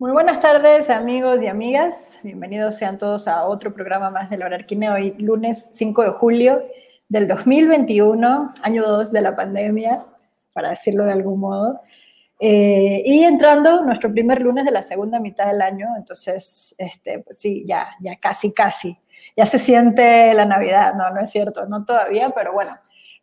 [0.00, 2.20] Muy buenas tardes, amigos y amigas.
[2.22, 6.62] Bienvenidos sean todos a otro programa más de la Horarquine, hoy lunes 5 de julio
[7.08, 10.06] del 2021, año 2 de la pandemia,
[10.52, 11.80] para decirlo de algún modo.
[12.38, 17.40] Eh, y entrando nuestro primer lunes de la segunda mitad del año, entonces, este, pues
[17.40, 18.96] sí, ya, ya casi, casi,
[19.36, 22.70] ya se siente la Navidad, no, no es cierto, no todavía, pero bueno,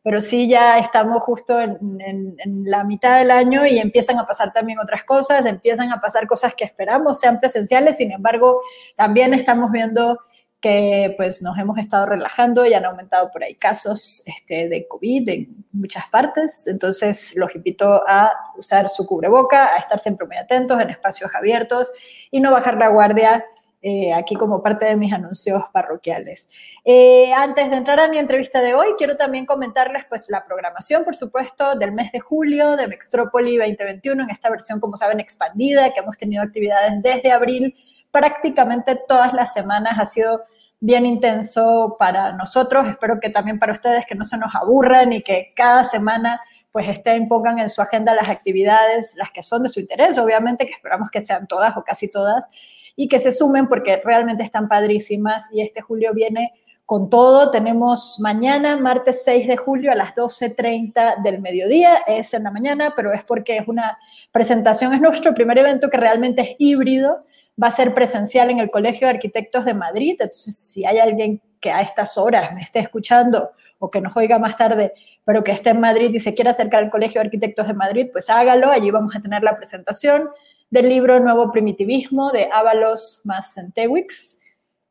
[0.05, 4.77] pero sí ya estamos justo en, la mitad del año y empiezan a pasar también
[4.77, 8.61] otras cosas, empiezan a pasar cosas que esperamos sean presenciales, sin embargo,
[8.95, 10.19] también estamos viendo
[10.61, 15.27] que pues nos hemos estado relajando y han aumentado por ahí casos este, de COVID
[15.27, 20.79] en muchas partes, entonces los invito a usar su cubreboca, a estar siempre muy atentos
[20.79, 21.91] en espacios abiertos
[22.29, 23.43] y no bajar la guardia
[23.87, 26.49] eh, aquí como parte de mis anuncios parroquiales.
[26.83, 31.03] Eh, antes de entrar a mi entrevista de hoy, quiero también comentarles pues la programación,
[31.03, 35.93] por supuesto, del mes de julio de Mextrópoli 2021, en esta versión, como saben, expandida,
[35.93, 37.75] que hemos tenido actividades desde abril,
[38.09, 40.45] prácticamente todas las semanas ha sido
[40.79, 45.21] bien intenso para nosotros, espero que también para ustedes, que no se nos aburran y
[45.21, 49.69] que cada semana pues estén, pongan en su agenda las actividades, las que son de
[49.69, 52.49] su interés, obviamente, que esperamos que sean todas o casi todas,
[52.95, 55.49] y que se sumen porque realmente están padrísimas.
[55.53, 56.53] Y este julio viene
[56.85, 57.51] con todo.
[57.51, 62.93] Tenemos mañana, martes 6 de julio a las 12.30 del mediodía, es en la mañana,
[62.95, 63.97] pero es porque es una
[64.31, 67.23] presentación, es nuestro primer evento que realmente es híbrido,
[67.61, 71.41] va a ser presencial en el Colegio de Arquitectos de Madrid, entonces si hay alguien
[71.59, 74.93] que a estas horas me esté escuchando o que nos oiga más tarde,
[75.23, 78.09] pero que esté en Madrid y se quiera acercar al Colegio de Arquitectos de Madrid,
[78.11, 80.29] pues hágalo, allí vamos a tener la presentación
[80.75, 84.41] del libro Nuevo Primitivismo de Ábalos más Centewix.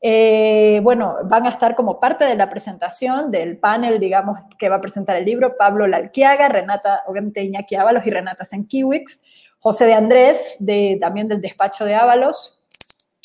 [0.01, 4.77] Eh, bueno, van a estar como parte de la presentación del panel, digamos, que va
[4.77, 9.21] a presentar el libro Pablo Lalquiaga, Renata, obviamente Iñaki Ábalos y Renata Senkiwix,
[9.59, 12.63] José de Andrés, de, también del despacho de Ábalos,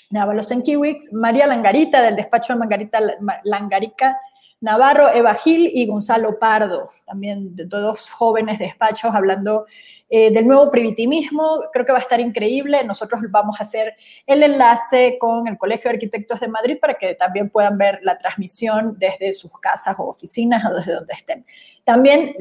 [0.09, 2.99] de Ábalos Senkiwix, María Langarita, del despacho de Margarita
[3.45, 4.19] Langarica,
[4.61, 9.65] Navarro, Eva Gil y Gonzalo Pardo, también de dos jóvenes despachos hablando
[10.09, 11.59] eh, del nuevo primitivismo.
[11.71, 12.83] Creo que va a estar increíble.
[12.83, 17.15] Nosotros vamos a hacer el enlace con el Colegio de Arquitectos de Madrid para que
[17.15, 21.45] también puedan ver la transmisión desde sus casas o oficinas o desde donde estén.
[21.83, 22.35] También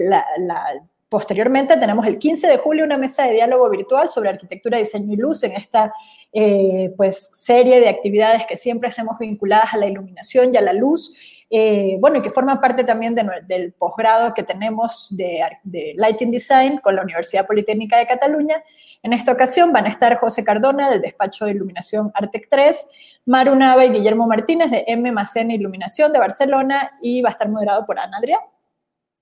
[1.09, 5.17] posteriormente tenemos el 15 de julio una mesa de diálogo virtual sobre arquitectura, diseño y
[5.17, 5.93] luz en esta
[6.33, 10.73] eh, pues, serie de actividades que siempre hacemos vinculadas a la iluminación y a la
[10.73, 11.15] luz
[11.51, 16.95] eh, bueno, y que forma parte también del posgrado que tenemos de, Lighting Design con
[16.95, 18.63] la Universidad Politécnica de Cataluña.
[19.03, 22.91] En esta ocasión van a estar José Cardona del despacho de iluminación Artec 3,
[23.27, 25.11] Maru Nava y Guillermo Martínez de M.
[25.13, 28.39] Macena Iluminación de Barcelona y va a estar moderado por Ana Adrià.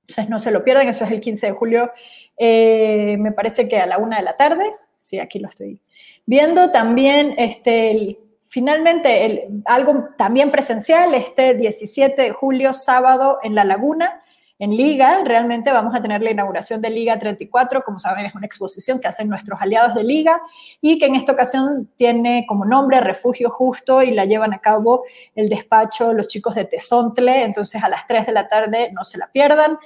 [0.03, 1.93] Entonces no se lo pierdan, eso es el 15 de julio,
[2.39, 4.65] eh, me parece que a la una de la tarde.
[4.99, 5.81] Sí, aquí lo estoy
[6.25, 6.71] viendo.
[6.71, 8.19] También este, el
[8.57, 14.23] finalmente, algo también presencial, este 17 de julio, sábado, en La Laguna,
[14.59, 15.21] en Liga.
[15.27, 19.09] Realmente vamos a tener la inauguración de Liga 34, como saben, es una exposición que
[19.09, 20.41] hacen nuestros aliados de Liga
[20.81, 25.03] y que en esta ocasión tiene como nombre Refugio Justo y la llevan a cabo
[25.35, 27.45] el despacho los chicos de Tesontle.
[27.45, 29.77] Entonces, a las 3 de la tarde no se la pierdan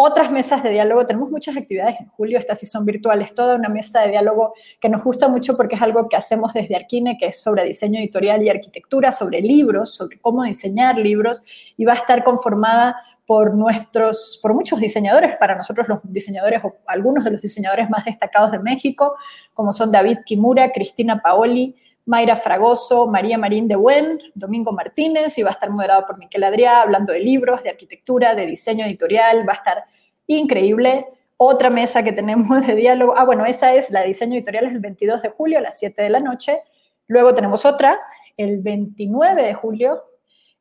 [0.00, 1.04] otras mesas de diálogo.
[1.06, 4.88] Tenemos muchas actividades en julio, estas sí son virtuales, toda una mesa de diálogo que
[4.88, 8.40] nos gusta mucho porque es algo que hacemos desde Arquine, que es sobre diseño editorial
[8.40, 11.42] y arquitectura, sobre libros, sobre cómo diseñar libros,
[11.76, 12.94] y va a estar conformada
[13.26, 18.04] por nuestros, por muchos diseñadores, para nosotros los diseñadores o algunos de los diseñadores más
[18.04, 19.16] destacados de México,
[19.52, 21.74] como son David Kimura, Cristina Paoli,
[22.08, 26.42] Mayra Fragoso, María Marín de Buen, Domingo Martínez y va a estar moderado por Miquel
[26.42, 29.84] Adrià, hablando de libros, de arquitectura, de diseño editorial, va a estar
[30.26, 31.06] increíble.
[31.36, 34.80] Otra mesa que tenemos de diálogo, ah, bueno, esa es la diseño editorial, es el
[34.80, 36.62] 22 de julio a las 7 de la noche.
[37.08, 37.98] Luego tenemos otra,
[38.38, 40.02] el 29 de julio,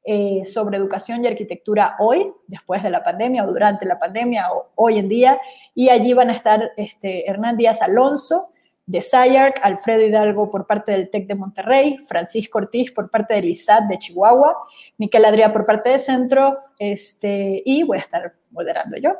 [0.03, 4.71] eh, sobre educación y arquitectura hoy, después de la pandemia o durante la pandemia o
[4.75, 5.39] hoy en día.
[5.73, 8.49] Y allí van a estar este, Hernán Díaz Alonso,
[8.87, 13.49] de SciArc, Alfredo Hidalgo por parte del TEC de Monterrey, Francisco Ortiz por parte del
[13.49, 14.55] ISAT de Chihuahua,
[14.97, 19.11] Miquel Adrià por parte de Centro, este, y voy a estar moderando yo.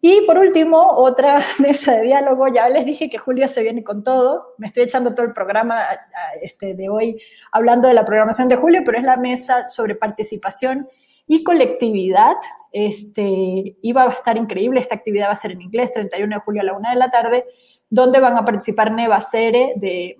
[0.00, 2.46] Y por último, otra mesa de diálogo.
[2.48, 4.54] Ya les dije que Julio se viene con todo.
[4.58, 5.82] Me estoy echando todo el programa
[6.42, 7.20] este, de hoy
[7.50, 10.88] hablando de la programación de Julio, pero es la mesa sobre participación
[11.26, 12.36] y colectividad.
[12.72, 14.78] Este, iba a estar increíble.
[14.78, 17.10] Esta actividad va a ser en inglés, 31 de julio a la una de la
[17.10, 17.44] tarde
[17.90, 20.16] donde van a participar Neva Cere de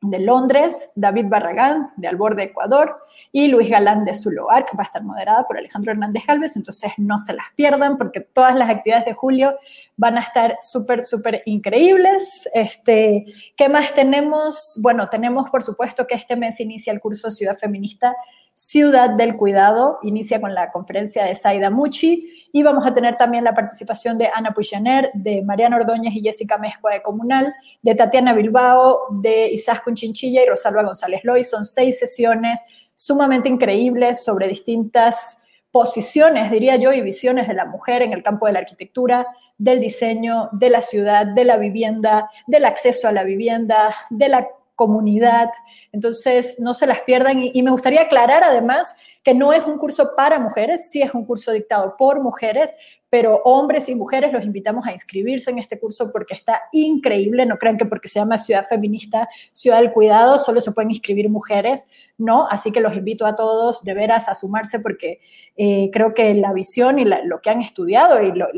[0.00, 2.94] de Londres, David Barragán de Albor Ecuador
[3.32, 6.92] y Luis Galán de Zuloar, que va a estar moderada por Alejandro Hernández Galvez, entonces
[6.98, 9.56] no se las pierdan porque todas las actividades de julio
[9.96, 12.48] van a estar súper, súper increíbles.
[12.54, 13.24] Este,
[13.56, 14.78] ¿Qué más tenemos?
[14.80, 18.14] Bueno, tenemos por supuesto que este mes inicia el curso Ciudad Feminista
[18.60, 23.44] Ciudad del Cuidado, inicia con la conferencia de Saida Muchi y vamos a tener también
[23.44, 28.32] la participación de Ana Puyaner, de Mariana Ordóñez y Jessica Mezcua de Comunal, de Tatiana
[28.32, 31.44] Bilbao, de Isaac Chinchilla y Rosalba González Loy.
[31.44, 32.58] Son seis sesiones
[32.96, 38.46] sumamente increíbles sobre distintas posiciones, diría yo, y visiones de la mujer en el campo
[38.46, 43.22] de la arquitectura, del diseño, de la ciudad, de la vivienda, del acceso a la
[43.22, 44.48] vivienda, de la
[44.78, 45.50] comunidad.
[45.90, 47.40] Entonces, no se las pierdan.
[47.42, 48.94] Y, me gustaría aclarar además
[49.24, 52.72] que no es un curso para mujeres, sí es un curso dictado por mujeres,
[53.10, 57.44] pero hombres y mujeres los invitamos a inscribirse en este curso porque está increíble.
[57.44, 61.28] No crean que porque se llama Ciudad Feminista, Ciudad del Cuidado, solo se pueden inscribir
[61.28, 61.86] mujeres,
[62.16, 62.46] ¿no?
[62.48, 65.20] Así que los invito a todos de veras a sumarse porque
[65.56, 68.52] eh, creo que la visión y lo que han estudiado y la,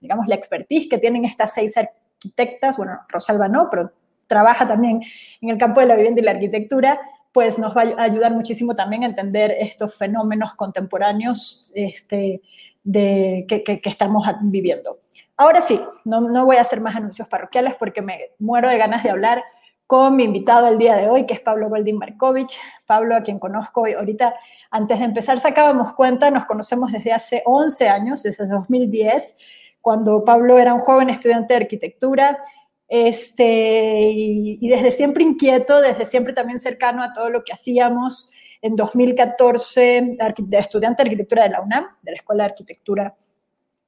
[0.00, 3.92] digamos, la expertise que tienen estas seis arquitectas, bueno, Rosalba no, pero
[4.28, 5.02] trabaja también
[5.40, 7.00] en el campo de la vivienda y la arquitectura,
[7.32, 12.42] pues nos va a ayudar muchísimo también a entender estos fenómenos contemporáneos este,
[12.84, 15.00] de, que, que, estamos viviendo.
[15.36, 19.02] Ahora sí, no, no voy a hacer más anuncios parroquiales porque me muero de ganas
[19.02, 19.44] de hablar
[19.86, 22.60] con mi invitado el día de hoy, que es Pablo Goldín Markovich.
[22.86, 24.34] Pablo, a quien conozco ahorita,
[24.70, 29.36] antes de empezar sacábamos cuenta, nos conocemos desde hace 11 años, desde 2010,
[29.80, 32.38] cuando Pablo era un joven estudiante de arquitectura
[32.88, 38.30] este, y, desde siempre inquieto, desde siempre también cercano a todo lo que hacíamos.
[38.60, 43.14] En 2014, de estudiante de arquitectura de la UNAM, de la Escuela de Arquitectura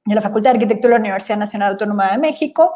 [0.05, 2.73] de la Facultad de Arquitectura de la Universidad Nacional Autónoma de México.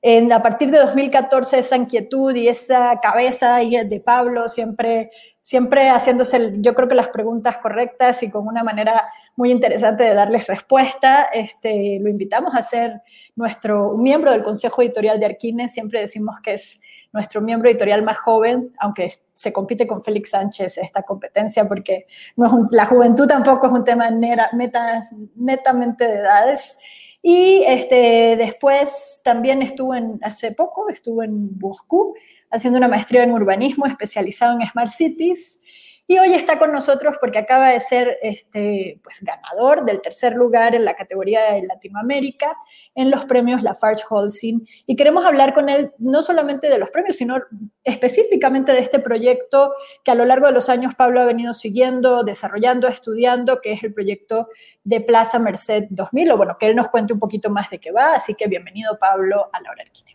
[0.00, 5.10] En, a partir de 2014, esa inquietud y esa cabeza de Pablo siempre,
[5.42, 10.14] siempre haciéndose, yo creo que las preguntas correctas y con una manera muy interesante de
[10.14, 13.02] darles respuesta, este, lo invitamos a ser
[13.34, 16.82] nuestro miembro del Consejo Editorial de Arquines, siempre decimos que es
[17.12, 22.06] nuestro miembro editorial más joven, aunque se compite con Félix Sánchez esta competencia, porque
[22.36, 26.78] no es la juventud tampoco es un tema netamente de edades.
[27.20, 32.14] Y este, después también estuvo en, hace poco, estuvo en Moscú
[32.50, 35.62] haciendo una maestría en urbanismo especializado en Smart Cities
[36.06, 40.74] y hoy está con nosotros porque acaba de ser este, pues, ganador del tercer lugar
[40.74, 42.56] en la categoría de Latinoamérica
[42.94, 44.62] en los premios Lafarge Holcim.
[44.86, 47.36] Y queremos hablar con él no solamente de los premios, sino
[47.84, 49.72] específicamente de este proyecto
[50.04, 53.84] que a lo largo de los años Pablo ha venido siguiendo, desarrollando, estudiando, que es
[53.84, 54.48] el proyecto
[54.84, 56.32] de Plaza Merced 2000.
[56.32, 58.14] O bueno, que él nos cuente un poquito más de qué va.
[58.14, 60.12] Así que bienvenido, Pablo, a Laura Arquine.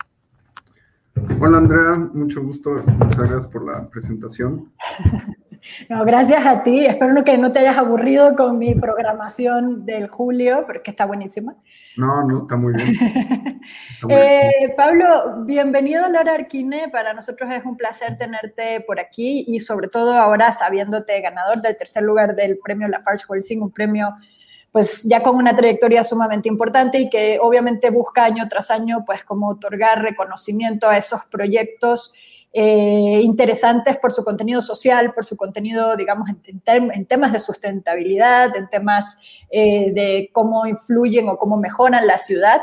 [1.40, 1.96] Hola, Andrea.
[2.12, 2.70] Mucho gusto.
[2.70, 4.72] Muchas gracias por la presentación.
[5.88, 6.86] No, gracias a ti.
[6.86, 11.06] Espero que no te hayas aburrido con mi programación del julio, pero es que está
[11.06, 11.56] buenísima.
[11.96, 12.88] No, no, está muy bien.
[14.08, 16.88] Eh, Pablo, bienvenido Laura Arquine.
[16.88, 21.76] Para nosotros es un placer tenerte por aquí y sobre todo ahora sabiéndote ganador del
[21.76, 24.14] tercer lugar del premio Lafarge Holcim, un premio
[24.70, 29.24] pues ya con una trayectoria sumamente importante y que obviamente busca año tras año pues
[29.24, 32.14] como otorgar reconocimiento a esos proyectos
[32.60, 38.68] eh, interesantes por su contenido social, por su contenido, digamos, en, temas de sustentabilidad, en
[38.68, 39.16] temas
[39.48, 42.60] eh, de cómo influyen o cómo mejoran la ciudad.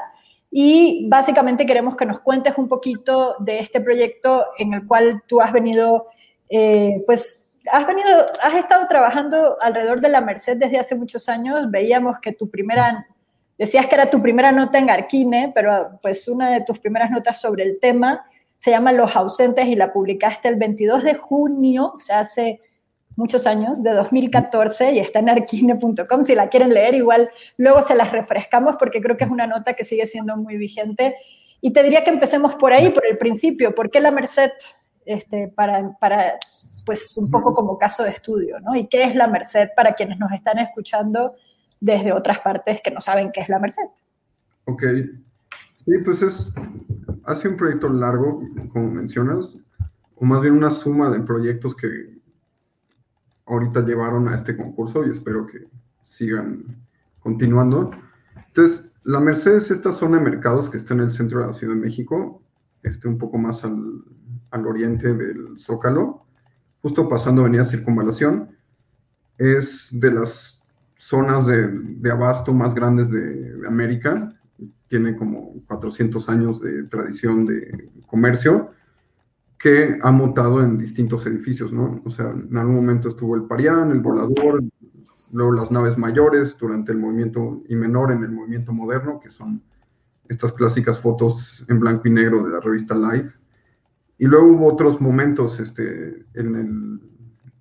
[0.51, 5.39] Y básicamente queremos que nos cuentes un poquito de este proyecto en el cual tú
[5.39, 6.07] has venido,
[6.49, 8.09] eh, pues, has venido,
[8.41, 11.71] has estado trabajando alrededor de la Merced desde hace muchos años.
[11.71, 13.07] Veíamos que tu primera,
[13.57, 17.39] decías que era tu primera nota en Arquine, pero pues una de tus primeras notas
[17.39, 18.25] sobre el tema
[18.57, 22.61] se llama Los ausentes y la publicaste el 22 de junio, o sea, hace
[23.15, 26.23] muchos años, de 2014, y está en arquine.com.
[26.23, 29.73] Si la quieren leer, igual luego se las refrescamos porque creo que es una nota
[29.73, 31.15] que sigue siendo muy vigente.
[31.61, 33.73] Y te diría que empecemos por ahí, por el principio.
[33.73, 34.51] ¿Por qué la Merced?
[35.05, 36.33] Este, para, para,
[36.85, 38.75] pues, un poco como caso de estudio, ¿no?
[38.75, 41.35] ¿Y qué es la Merced para quienes nos están escuchando
[41.79, 43.87] desde otras partes que no saben qué es la Merced?
[44.65, 44.83] Ok.
[45.85, 46.51] Sí, pues es
[47.25, 48.41] ha sido un proyecto largo,
[48.71, 49.57] como mencionas,
[50.15, 52.19] o más bien una suma de proyectos que
[53.45, 55.67] ahorita llevaron a este concurso y espero que
[56.03, 56.63] sigan
[57.19, 57.91] continuando.
[58.47, 61.53] Entonces, la Merced es esta zona de mercados que está en el centro de la
[61.53, 62.41] Ciudad de México,
[62.83, 64.03] este, un poco más al,
[64.51, 66.25] al oriente del Zócalo,
[66.81, 68.49] justo pasando Avenida Circunvalación.
[69.37, 70.61] Es de las
[70.95, 73.19] zonas de, de abasto más grandes de,
[73.57, 74.33] de América
[74.87, 78.71] tiene como 400 años de tradición de comercio
[79.57, 82.01] que ha mutado en distintos edificios, ¿no?
[82.05, 84.61] O sea, en algún momento estuvo el Parián, el Volador,
[85.33, 89.63] luego las naves mayores durante el movimiento y menor en el movimiento moderno, que son
[90.27, 93.37] estas clásicas fotos en blanco y negro de la revista Life.
[94.17, 97.01] Y luego hubo otros momentos, este, en el,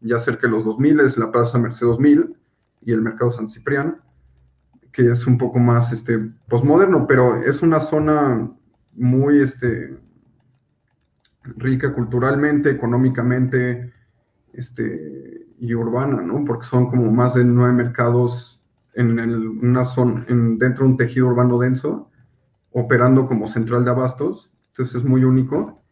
[0.00, 2.36] ya cerca de los 2000, es la Plaza Merced 2000
[2.82, 3.98] y el Mercado San Ciprián,
[4.94, 8.48] que es un poco más este, posmoderno, pero es una zona
[8.94, 9.98] muy este,
[11.42, 13.92] rica culturalmente, económicamente
[14.52, 16.44] este, y urbana, ¿no?
[16.44, 18.62] Porque son como más de nueve mercados
[18.94, 22.08] en una zona, en, dentro de un tejido urbano denso,
[22.70, 25.82] operando como central de abastos, entonces es muy único.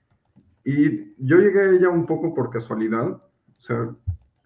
[0.64, 3.22] Y yo llegué a ella un poco por casualidad, o
[3.58, 3.90] sea,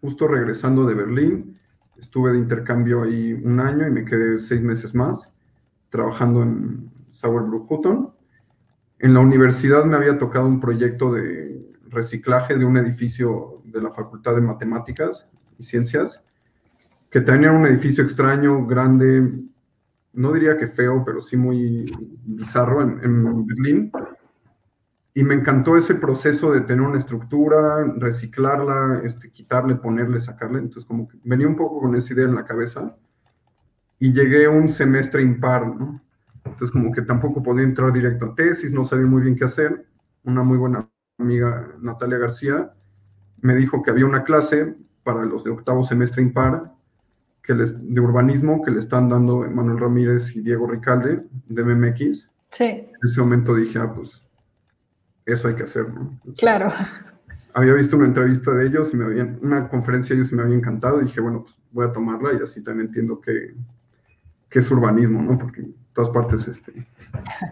[0.01, 1.59] justo regresando de Berlín,
[2.01, 5.29] estuve de intercambio ahí un año y me quedé seis meses más
[5.91, 8.17] trabajando en Sauerbruch Hutton
[8.99, 13.93] en la universidad me había tocado un proyecto de reciclaje de un edificio de la
[13.93, 15.27] Facultad de Matemáticas
[15.59, 16.21] y Ciencias,
[17.11, 19.33] que tenía un edificio extraño, grande,
[20.15, 21.85] no diría que feo, pero sí muy
[22.25, 23.93] bizarro en, Berlín.
[25.17, 30.59] Y me encantó ese proceso de tener una estructura, reciclarla, este, quitarle, ponerle, sacarle.
[30.59, 32.95] Entonces, como que venía un poco con esa idea en la cabeza.
[33.99, 36.03] Y llegué un semestre impar, ¿no?
[36.45, 39.87] Entonces como que tampoco podía entrar directo a tesis, no sabía muy bien qué hacer.
[40.23, 40.87] Una muy buena
[41.19, 42.75] amiga, Natalia García,
[43.41, 46.75] me dijo que había una clase para los de octavo semestre impar
[47.43, 52.29] que les, de urbanismo que le están dando Manuel Ramírez y Diego Ricalde de MMX.
[52.51, 52.65] Sí.
[52.65, 54.26] En ese momento dije, ah, pues
[55.27, 56.19] eso hay que hacer, ¿no?
[56.39, 56.71] claro.
[57.53, 60.43] Había visto una entrevista de ellos y me habían, una conferencia de ellos y me
[60.43, 61.01] había encantado.
[61.01, 63.55] Y dije, bueno, pues voy a tomarla y así también entiendo que,
[64.49, 65.39] que es urbanismo, ¿no?
[65.39, 66.87] Porque todas partes este,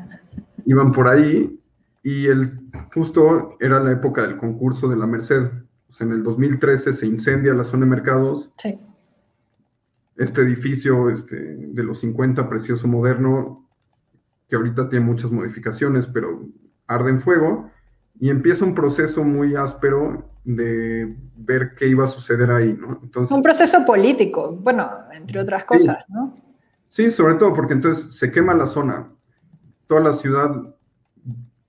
[0.67, 1.59] iban por ahí
[2.03, 2.61] y el,
[2.93, 5.51] justo era la época del concurso de la Merced.
[5.89, 8.53] O sea, en el 2013 se incendia la zona de mercados.
[8.59, 8.79] Sí.
[10.17, 13.67] Este edificio este, de los 50, precioso moderno,
[14.49, 16.47] que ahorita tiene muchas modificaciones, pero
[16.95, 17.71] arde en fuego
[18.19, 23.01] y empieza un proceso muy áspero de ver qué iba a suceder ahí, ¿no?
[23.03, 26.37] Entonces, un proceso político, bueno, entre otras cosas, ¿no?
[26.89, 29.09] Sí, sobre todo porque entonces se quema la zona.
[29.89, 30.75] Toda la ciudad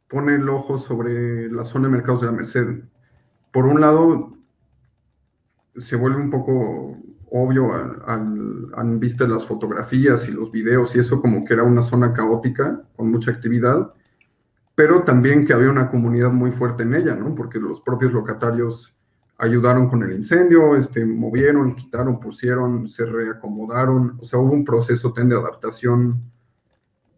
[0.08, 2.84] pone el ojo sobre la zona de mercados de la Merced.
[3.52, 4.38] Por un lado,
[5.78, 6.98] se vuelve un poco
[7.32, 11.82] obvio al, al, vista las fotografías y los videos y eso como que era una
[11.82, 13.94] zona caótica con mucha actividad,
[14.76, 17.34] pero también que había una comunidad muy fuerte en ella, ¿no?
[17.34, 18.94] Porque los propios locatarios
[19.38, 25.10] ayudaron con el incendio, este, movieron, quitaron, pusieron, se reacomodaron, o sea, hubo un proceso
[25.12, 26.22] de adaptación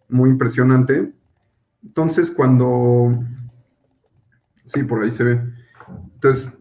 [0.10, 1.12] muy impresionante.
[1.84, 3.20] Entonces, cuando,
[4.66, 5.42] sí, por ahí se ve,
[6.16, 6.52] entonces,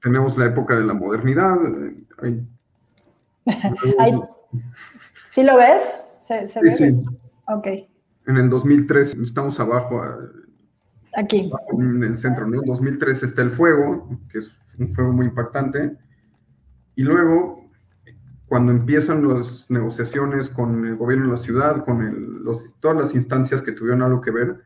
[0.00, 1.56] tenemos la época de la modernidad.
[5.28, 6.16] ¿Sí lo ves?
[6.20, 6.70] ¿Se, sí, ve?
[6.70, 7.04] Sí.
[7.48, 7.66] Ok.
[8.26, 10.02] En el 2003, estamos abajo,
[11.16, 11.50] aquí.
[11.72, 12.62] En el centro, ¿no?
[12.62, 15.96] En 2003 está el fuego, que es un fuego muy impactante.
[16.96, 17.70] Y luego,
[18.46, 23.62] cuando empiezan las negociaciones con el gobierno de la ciudad, con los, todas las instancias
[23.62, 24.60] que tuvieron algo que ver,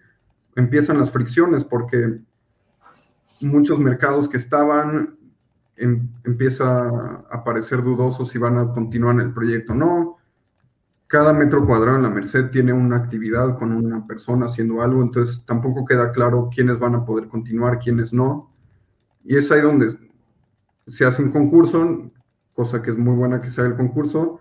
[0.56, 2.20] empiezan las fricciones porque
[3.40, 5.16] muchos mercados que estaban
[5.76, 10.17] em, empieza a parecer dudosos si van a continuar en el proyecto o no.
[11.08, 15.42] Cada metro cuadrado en la Merced tiene una actividad con una persona haciendo algo, entonces
[15.46, 18.52] tampoco queda claro quiénes van a poder continuar, quiénes no.
[19.24, 19.88] Y es ahí donde
[20.86, 22.10] se hace un concurso,
[22.52, 24.40] cosa que es muy buena que sea el concurso.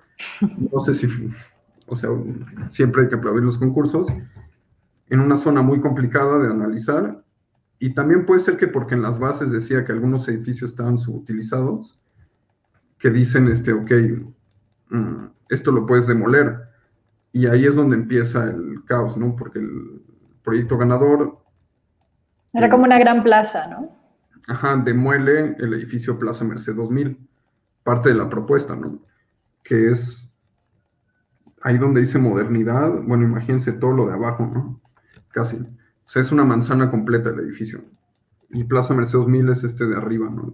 [0.72, 1.08] No sé si,
[1.88, 2.10] o sea,
[2.70, 4.08] siempre hay que aplaudir los concursos.
[5.08, 7.24] En una zona muy complicada de analizar.
[7.80, 11.98] Y también puede ser que porque en las bases decía que algunos edificios estaban subutilizados,
[12.98, 13.92] que dicen, este, ok,
[15.50, 16.68] esto lo puedes demoler.
[17.32, 19.36] Y ahí es donde empieza el caos, ¿no?
[19.36, 20.02] Porque el
[20.44, 21.40] proyecto ganador...
[22.54, 23.96] Era como una gran plaza, ¿no?
[24.48, 27.20] Ajá, demuele el edificio Plaza Merced 2000,
[27.84, 29.00] parte de la propuesta, ¿no?
[29.64, 30.28] Que es
[31.62, 34.82] ahí donde dice modernidad, bueno, imagínense todo lo de abajo, ¿no?
[35.30, 35.58] Casi.
[35.58, 37.84] O sea, es una manzana completa el edificio.
[38.50, 40.54] Y Plaza Merced 2000 es este de arriba, ¿no?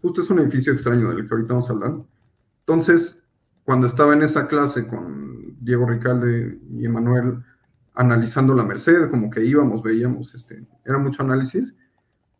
[0.00, 1.94] Justo es un edificio extraño del que ahorita vamos a hablar.
[2.60, 3.18] Entonces,
[3.64, 7.42] cuando estaba en esa clase con Diego Ricalde y Emanuel
[7.94, 11.74] analizando la Merced, como que íbamos, veíamos, este, era mucho análisis,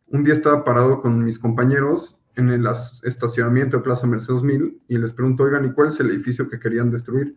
[0.08, 2.66] un día estaba parado con mis compañeros en el
[3.04, 6.58] estacionamiento de Plaza Merced 2000 y les pregunto, oigan, ¿y cuál es el edificio que
[6.58, 7.36] querían destruir?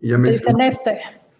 [0.00, 0.98] Y ya me dicen este.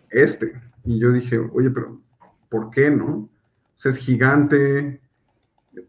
[0.09, 0.61] Este.
[0.85, 2.01] Y yo dije, oye, pero
[2.49, 3.07] ¿por qué no?
[3.07, 3.29] O
[3.75, 5.01] sea, es gigante,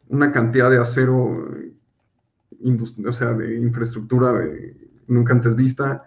[0.08, 1.48] una cantidad de acero,
[3.06, 4.34] o sea, de infraestructura
[5.12, 6.04] nunca antes vista,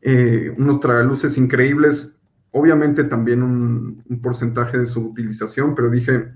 [0.00, 2.14] eh, unos tragaluces increíbles,
[2.50, 6.32] obviamente también un, un, porcentaje de su utilización, pero dije,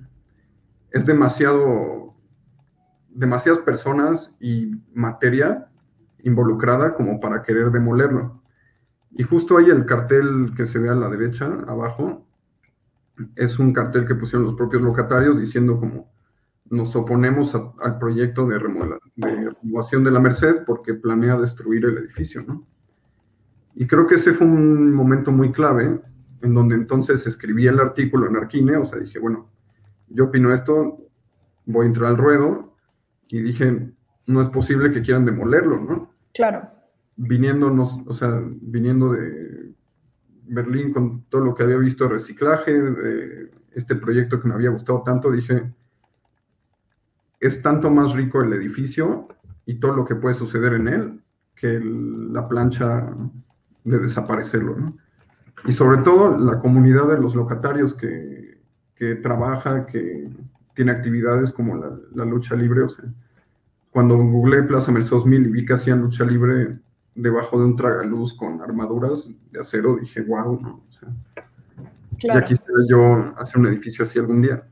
[0.90, 2.14] es demasiado,
[3.10, 5.68] demasiadas personas y materia
[6.22, 8.42] involucrada como para querer demolerlo.
[9.10, 12.26] Y justo ahí el cartel que se ve a la derecha, abajo,
[13.36, 16.10] es un cartel que pusieron los propios locatarios diciendo como
[16.70, 18.58] nos oponemos al proyecto de,
[19.16, 22.66] de renovación de la Merced porque planea destruir el edificio, ¿no?
[23.74, 26.00] Y creo que ese fue un momento muy clave
[26.42, 29.50] en donde entonces escribí el artículo en Arquine, o sea, dije, bueno,
[30.08, 30.98] yo opino esto,
[31.64, 32.74] voy a entrar al ruedo
[33.28, 33.92] y dije,
[34.26, 36.14] no es posible que quieran demolerlo, ¿no?
[36.34, 36.68] Claro.
[37.16, 39.72] Viniéndonos, o sea, viniendo de
[40.44, 44.70] Berlín con todo lo que había visto de reciclaje, de este proyecto que me había
[44.70, 45.72] gustado tanto, dije,
[47.40, 49.28] es tanto más rico el edificio
[49.66, 51.20] y todo lo que puede suceder en él
[51.54, 53.12] que la plancha
[53.84, 54.96] de desaparecerlo, ¿no?
[55.66, 58.60] Y sobre todo la comunidad de los locatarios que,
[58.94, 60.30] que trabaja, que
[60.74, 63.04] tiene actividades como la, la lucha libre, o sea,
[63.90, 66.78] cuando googleé Plaza Merced 2000 y vi que hacían lucha libre
[67.14, 70.84] debajo de un tragaluz con armaduras de acero, dije, wow, ¿no?
[70.88, 71.08] O sea,
[72.34, 74.67] ya quisiera yo hacer un edificio así algún día.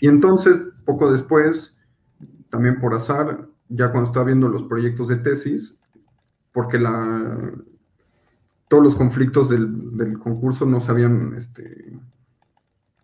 [0.00, 1.76] Y entonces, poco después,
[2.48, 5.74] también por azar, ya cuando estaba viendo los proyectos de tesis,
[6.52, 7.52] porque la,
[8.68, 11.92] todos los conflictos del, del concurso no se habían este,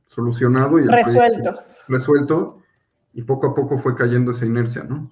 [0.07, 0.79] solucionado.
[0.79, 1.61] Y resuelto.
[1.89, 2.59] Resuelto,
[3.13, 5.11] y poco a poco fue cayendo esa inercia, ¿no?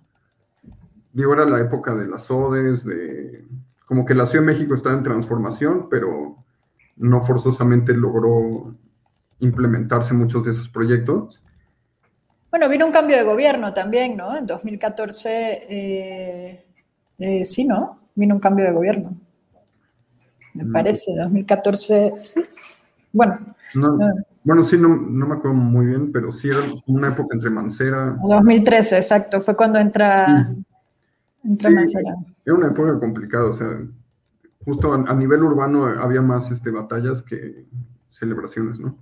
[1.13, 3.45] Digo, era la época de las ODES, de
[3.87, 6.37] como que la Ciudad de México estaba en transformación, pero
[6.97, 8.75] no forzosamente logró
[9.39, 11.41] implementarse muchos de esos proyectos.
[12.55, 14.37] Bueno, vino un cambio de gobierno también, ¿no?
[14.37, 15.29] En 2014,
[15.69, 16.65] eh,
[17.19, 17.99] eh, sí, ¿no?
[18.15, 19.13] Vino un cambio de gobierno.
[20.53, 20.73] Me mm.
[20.73, 22.45] parece, 2014, sí.
[23.13, 23.41] Bueno.
[24.45, 28.17] bueno, sí, no, no, me acuerdo muy bien, pero sí era una época entre Mancera.
[28.23, 30.55] 2013, exacto, fue cuando entra,
[31.43, 33.81] era una época complicada, o sea,
[34.65, 37.65] justo a, nivel urbano había más este, batallas que
[38.11, 38.97] celebraciones, ¿no?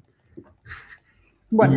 [1.53, 1.77] Bueno.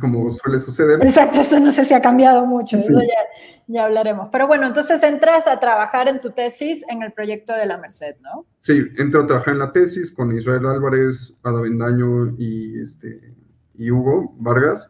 [0.00, 0.98] como suele suceder.
[1.02, 3.18] Exacto, eso no sé si ha cambiado mucho, eso ya,
[3.66, 4.28] ya, hablaremos.
[4.32, 8.14] Pero bueno, entonces entras a trabajar en tu tesis en el proyecto de la Merced,
[8.22, 8.46] ¿no?
[8.60, 13.34] Sí, entro a trabajar en la tesis con Israel Álvarez, Ada Bendaño y, este,
[13.74, 14.88] y Hugo Vargas,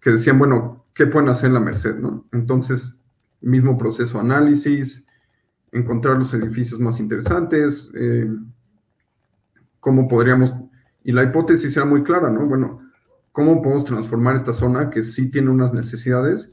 [0.00, 2.24] que decían, bueno, ¿qué pueden hacer en la Merced, no?
[2.32, 2.92] Entonces
[3.40, 5.04] mismo proceso análisis,
[5.72, 8.28] encontrar los edificios más interesantes, eh,
[9.80, 10.54] cómo podríamos,
[11.08, 12.44] y la hipótesis era muy clara, ¿no?
[12.44, 12.82] Bueno,
[13.32, 16.50] ¿cómo podemos transformar esta zona que sí tiene unas necesidades,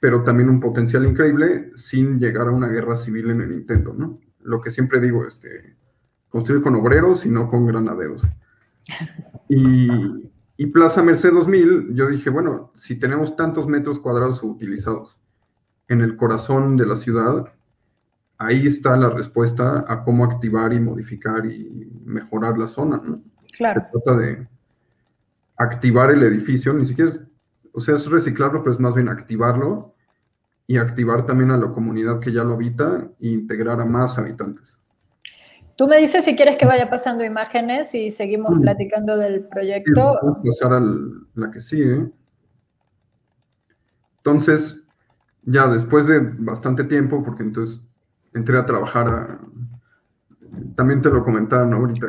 [0.00, 4.18] pero también un potencial increíble sin llegar a una guerra civil en el intento, ¿no?
[4.40, 5.76] Lo que siempre digo, este,
[6.30, 8.22] construir con obreros y no con granaderos.
[9.50, 9.88] Y,
[10.58, 15.18] y Plaza Merced 2000, yo dije, bueno, si tenemos tantos metros cuadrados utilizados,
[15.88, 17.52] en el corazón de la ciudad,
[18.38, 23.02] ahí está la respuesta a cómo activar y modificar y mejorar la zona.
[23.04, 23.20] ¿no?
[23.56, 23.82] Claro.
[23.82, 24.48] Se trata de
[25.56, 27.20] activar el edificio, ni siquiera es,
[27.72, 29.94] o sea, es reciclarlo, pero es más bien activarlo
[30.66, 34.76] y activar también a la comunidad que ya lo habita e integrar a más habitantes.
[35.76, 40.14] Tú me dices si quieres que vaya pasando imágenes y seguimos platicando del proyecto.
[40.42, 40.80] Sí, pasar a
[41.34, 42.10] la que sigue.
[44.16, 44.82] Entonces,
[45.44, 47.80] ya después de bastante tiempo, porque entonces
[48.34, 49.40] entré a trabajar,
[50.76, 51.76] también te lo comentaba, ¿no?
[51.76, 52.08] Ahorita.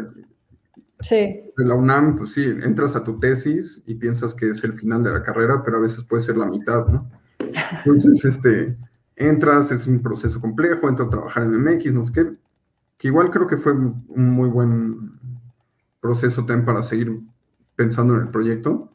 [1.02, 1.42] Sí.
[1.56, 5.04] De la UNAM, pues sí, entras a tu tesis y piensas que es el final
[5.04, 7.10] de la carrera, pero a veces puede ser la mitad, ¿no?
[7.40, 8.78] Entonces, este,
[9.16, 12.34] entras, es un proceso complejo, entro a trabajar en MX, no sé qué,
[12.98, 15.20] que igual creo que fue un muy buen
[16.02, 17.20] proceso también para seguir
[17.76, 18.92] pensando en el proyecto.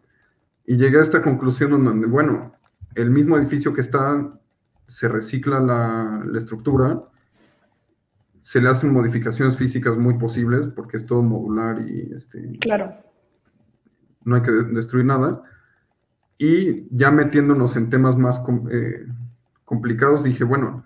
[0.67, 2.53] Y llegué a esta conclusión donde, bueno,
[2.95, 4.39] el mismo edificio que está,
[4.87, 7.03] se recicla la, estructura,
[8.45, 12.95] se le hacen modificaciones físicas muy posibles porque es todo modular y este, claro.
[14.23, 15.43] no hay que destruir nada.
[16.37, 19.07] Y ya metiéndonos en temas más eh,
[19.65, 20.85] complicados, dije, bueno,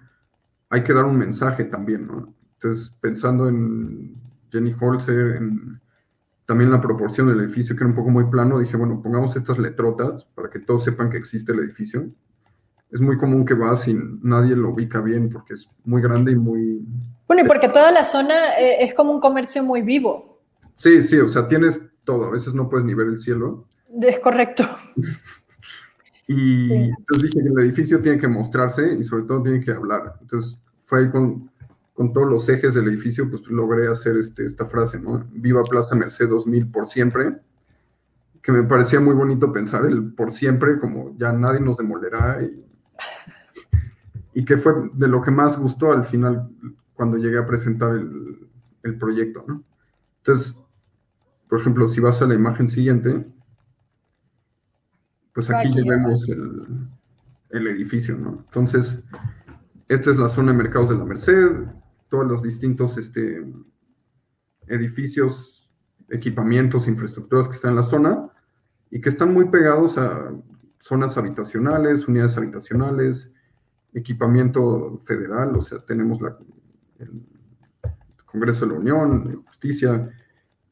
[0.70, 2.32] hay que dar un mensaje también, ¿no?
[2.54, 4.14] Entonces, pensando en
[4.52, 5.80] Jenny Holzer, en
[6.46, 9.58] también la proporción del edificio, que era un poco muy plano, dije, bueno, pongamos estas
[9.58, 12.08] letrotas para que todos sepan que existe el edificio.
[12.92, 16.36] Es muy común que vas y nadie lo ubica bien porque es muy grande y
[16.36, 16.86] muy...
[17.28, 20.40] Bueno, y porque toda la zona eh, es como un comercio muy vivo.
[20.74, 23.66] Sí, sí, o sea, tienes todo, a veces no puedes ni ver el cielo.
[24.00, 24.64] Es correcto.
[26.26, 30.14] y entonces dije que el edificio tiene que mostrarse y sobre todo tiene que hablar.
[30.22, 31.50] Entonces fue ahí con,
[31.92, 35.26] con todos los ejes del edificio, pues logré hacer este, esta frase, ¿no?
[35.30, 37.36] Viva Plaza Merced 2000 por siempre,
[38.42, 42.64] que me parecía muy bonito pensar el por siempre, como ya nadie nos demolerá y,
[44.32, 46.48] y que fue de lo que más gustó al final
[46.98, 48.48] cuando llegué a presentar el,
[48.82, 49.62] el proyecto, ¿no?
[50.18, 50.58] Entonces,
[51.48, 53.24] por ejemplo, si vas a la imagen siguiente,
[55.32, 56.58] pues aquí ya vemos el,
[57.50, 58.42] el edificio, ¿no?
[58.46, 58.98] Entonces,
[59.86, 61.52] esta es la zona de mercados de la Merced,
[62.08, 63.46] todos los distintos este,
[64.66, 65.70] edificios,
[66.08, 68.28] equipamientos, infraestructuras que están en la zona
[68.90, 70.32] y que están muy pegados a
[70.80, 73.30] zonas habitacionales, unidades habitacionales,
[73.94, 76.36] equipamiento federal, o sea, tenemos la,
[76.98, 77.22] el
[78.26, 80.10] Congreso de la Unión, Justicia.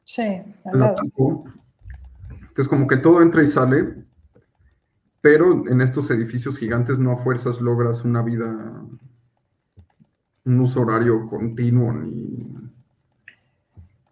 [0.03, 4.05] Sí, Entonces, como que todo entra y sale,
[5.21, 8.85] pero en estos edificios gigantes no a fuerzas logras una vida
[10.47, 12.47] un uso horario continuo ni...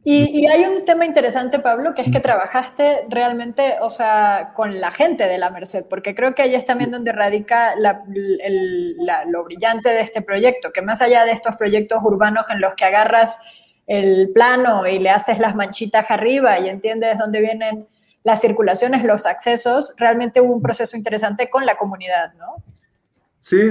[0.08, 4.92] Y, hay un tema interesante, Pablo, que es que trabajaste realmente, o sea, con la
[4.92, 10.02] gente de la Merced, porque creo que ahí es también donde radica lo brillante de
[10.02, 13.40] este proyecto, que más allá de estos proyectos urbanos en los que agarras
[13.88, 17.84] el plano y le haces las manchitas arriba y entiendes dónde vienen
[18.24, 22.58] las circulaciones, los accesos, realmente hubo un proceso interesante con la comunidad, ¿no?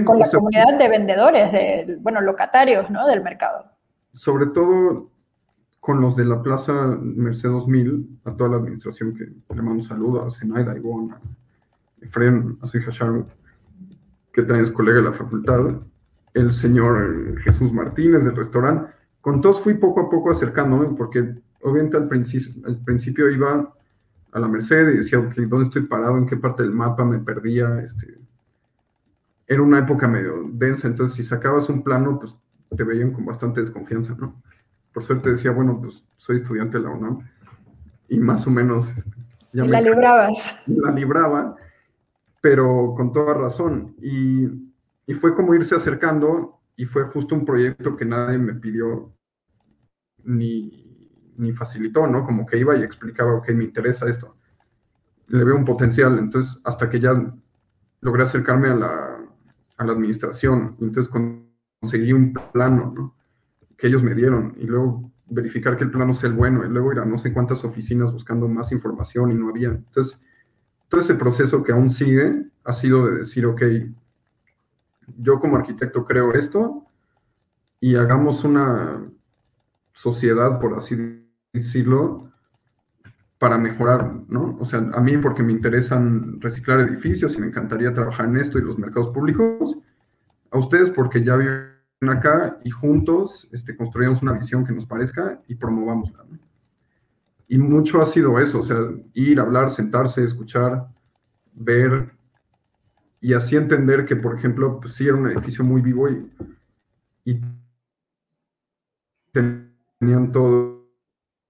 [0.04, 3.06] con la comunidad de vendedores, de, bueno, locatarios, ¿no?
[3.06, 3.70] Del mercado.
[4.14, 5.13] Sobre todo
[5.84, 9.82] con los de la Plaza Merced 2000, a toda la administración que le mando un
[9.82, 11.20] saludo, a Zenaida, a Ivonne, a
[12.00, 13.26] Efren, a Sharon,
[14.32, 15.82] que también es colega de la facultad,
[16.32, 18.94] el señor Jesús Martínez del restaurante.
[19.20, 23.70] Con todos fui poco a poco acercándome, porque obviamente al principio, al principio iba
[24.32, 26.16] a la Merced y decía, ok, ¿dónde estoy parado?
[26.16, 27.82] ¿En qué parte del mapa me perdía?
[27.84, 28.18] Este,
[29.46, 32.34] era una época medio densa, entonces si sacabas un plano, pues
[32.74, 34.42] te veían con bastante desconfianza, ¿no?
[34.94, 37.18] Por suerte decía, bueno, pues soy estudiante de la UNAM
[38.08, 38.96] y más o menos...
[38.96, 39.10] Este,
[39.52, 40.64] ya la librabas.
[40.66, 41.56] La libraba,
[42.40, 43.94] pero con toda razón.
[44.00, 44.46] Y,
[45.06, 49.12] y fue como irse acercando y fue justo un proyecto que nadie me pidió
[50.22, 52.24] ni, ni facilitó, ¿no?
[52.24, 54.36] Como que iba y explicaba, ok, me interesa esto.
[55.26, 57.12] Le veo un potencial, entonces hasta que ya
[58.00, 59.24] logré acercarme a la
[59.76, 60.76] a la administración.
[60.80, 61.12] Entonces
[61.80, 63.13] conseguí un plano
[63.76, 66.92] que ellos me dieron y luego verificar que el plano sea el bueno y luego
[66.92, 69.68] ir a no sé cuántas oficinas buscando más información y no había.
[69.68, 70.18] Entonces,
[70.88, 73.62] todo ese proceso que aún sigue ha sido de decir, ok,
[75.18, 76.86] yo como arquitecto creo esto
[77.80, 79.02] y hagamos una
[79.92, 80.96] sociedad, por así
[81.52, 82.30] decirlo,
[83.38, 84.56] para mejorar, ¿no?
[84.58, 88.58] O sea, a mí porque me interesan reciclar edificios y me encantaría trabajar en esto
[88.58, 89.76] y los mercados públicos,
[90.50, 91.73] a ustedes porque ya viven
[92.08, 96.24] acá y juntos este, construyamos una visión que nos parezca y promovámosla.
[97.48, 98.78] Y mucho ha sido eso, o sea,
[99.12, 100.88] ir, hablar, sentarse, escuchar,
[101.52, 102.12] ver
[103.20, 106.30] y así entender que, por ejemplo, pues sí era un edificio muy vivo y,
[107.24, 107.40] y
[109.32, 110.86] tenían todo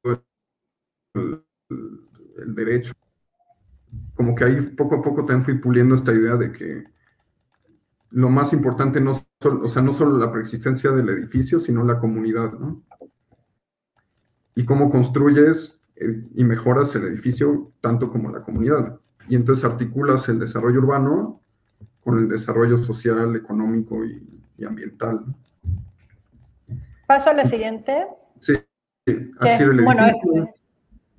[0.05, 1.45] el,
[2.37, 2.93] el derecho.
[4.15, 6.94] Como que ahí poco a poco también fui puliendo esta idea de que
[8.15, 12.53] lo más importante no o sea, no solo la preexistencia del edificio, sino la comunidad,
[12.53, 12.81] ¿no?
[14.55, 19.01] Y cómo construyes eh, y mejoras el edificio tanto como la comunidad.
[19.29, 21.41] Y entonces articulas el desarrollo urbano
[22.05, 25.25] con el desarrollo social, económico y, ambiental.
[27.07, 28.07] Paso a la siguiente.
[28.39, 28.55] Sí,
[29.41, 30.55] así el edificio.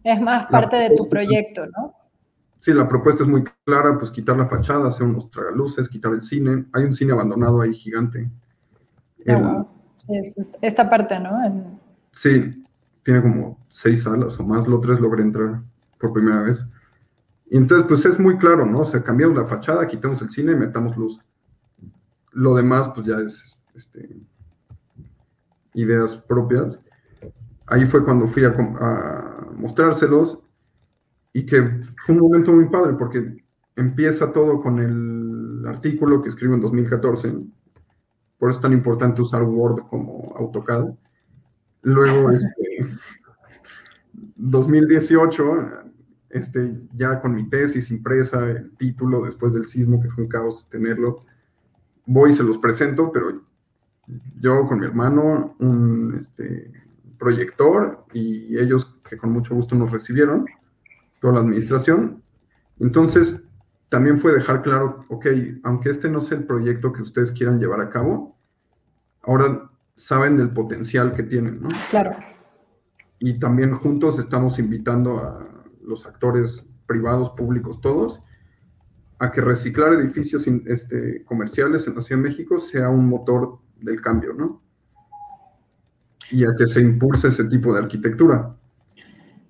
[0.03, 1.93] Es más parte de tu proyecto, ¿no?
[2.65, 6.23] Sí, la propuesta es muy clara, pues quitar la fachada, hacer unos tragaluces, quitar el
[6.23, 6.65] cine.
[6.73, 8.27] Hay un cine abandonado ahí gigante.
[9.27, 9.67] Ah,
[10.09, 11.79] es esta parte, ¿no?
[12.11, 12.65] Sí,
[13.03, 15.61] tiene como seis salas o más, lo tres logré entrar
[15.99, 16.65] por primera vez.
[17.51, 18.79] Y entonces, pues es muy claro, ¿no?
[18.79, 21.21] O sea, cambiamos la fachada, quitamos el cine y metamos luz.
[22.31, 24.09] Lo demás, pues ya es este,
[25.75, 26.79] ideas propias.
[27.67, 30.39] Ahí fue cuando fui a mostrárselos
[31.35, 31.61] y que
[32.05, 33.43] fue un momento muy padre porque
[33.75, 37.29] empieza todo con el artículo que escribo en 2014.
[38.39, 40.93] Por eso es tan importante usar Word como AutoCAD.
[41.81, 42.87] Luego, este,
[44.13, 45.43] 2018,
[46.29, 50.65] este, ya con mi tesis impresa, el título después del sismo, que fue un caos
[50.71, 51.17] tenerlo,
[52.05, 53.41] voy y se los presento, pero
[54.39, 56.71] yo con mi hermano, un este,
[57.19, 60.45] proyector, y ellos que con mucho gusto nos recibieron.
[61.25, 62.21] Toda la administración.
[62.79, 63.41] Entonces,
[63.89, 65.25] también fue dejar claro, ok,
[65.63, 68.37] aunque este no sea el proyecto que ustedes quieran llevar a cabo,
[69.23, 71.69] ahora saben del potencial que tienen, ¿no?
[71.89, 72.11] Claro.
[73.17, 78.21] Y también juntos estamos invitando a los actores privados, públicos, todos,
[79.17, 83.99] a que reciclar edificios este, comerciales en la Ciudad de México sea un motor del
[83.99, 84.61] cambio, ¿no?
[86.29, 88.55] Y a que se impulse ese tipo de arquitectura.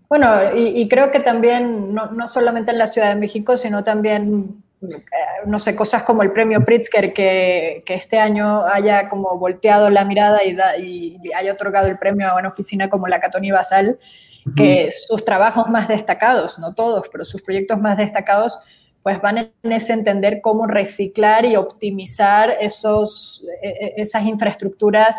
[0.09, 4.63] Bueno, y, creo que también, no, no, solamente en la Ciudad de México, sino también,
[4.81, 4.95] eh,
[5.47, 10.05] no sé, cosas como el premio Pritzker, que, que este año haya como volteado la
[10.05, 13.99] mirada y, y, haya otorgado el premio a una oficina como la Catoni Basal,
[14.55, 18.59] que sus trabajos más destacados, no todos, pero sus proyectos más destacados,
[19.01, 25.15] pues van en ese entender cómo reciclar y optimizar esos, e, e, esas infraestructuras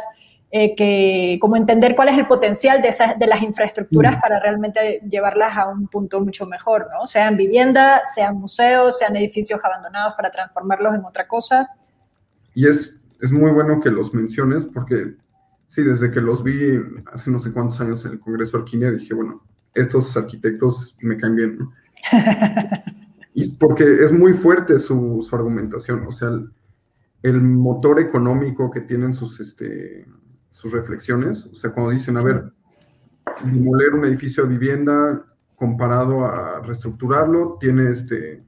[0.53, 4.21] eh, que, como entender cuál es el potencial de, esas, de las infraestructuras mm.
[4.21, 7.05] para realmente llevarlas a un punto mucho mejor, ¿no?
[7.05, 11.69] Sean vivienda, sean museos, sean edificios abandonados para transformarlos en otra cosa.
[12.55, 15.17] Y es, es muy bueno que los menciones porque,
[15.67, 16.81] sí, desde que los vi
[17.13, 19.43] hace no sé cuántos años en el Congreso Arquínea, dije, bueno,
[19.75, 21.73] estos arquitectos me caen bien, ¿no?
[23.35, 26.51] y porque es muy fuerte su, su argumentación, o sea, el,
[27.23, 30.07] el motor económico que tienen sus, este,
[30.67, 31.47] sus reflexiones.
[31.47, 32.45] O sea, cuando dicen, a ver,
[33.45, 35.25] demoler un edificio de vivienda
[35.55, 38.43] comparado a reestructurarlo, tiene este,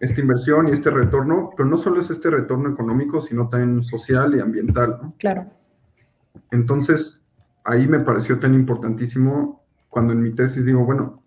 [0.00, 4.34] esta inversión y este retorno, pero no solo es este retorno económico, sino también social
[4.34, 4.98] y ambiental.
[5.02, 5.14] ¿no?
[5.18, 5.46] Claro.
[6.50, 7.20] Entonces,
[7.64, 11.22] ahí me pareció tan importantísimo cuando en mi tesis digo, bueno,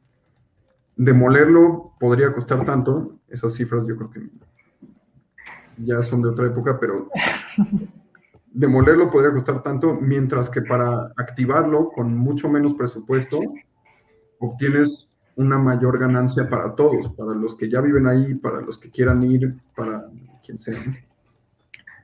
[0.96, 4.30] demolerlo podría costar tanto, esas cifras yo creo que
[5.78, 7.10] ya son de otra época, pero
[8.54, 13.40] demolerlo podría costar tanto, mientras que para activarlo con mucho menos presupuesto,
[14.40, 18.90] obtienes una mayor ganancia para todos, para los que ya viven ahí, para los que
[18.90, 20.08] quieran ir, para
[20.44, 20.82] quien sea.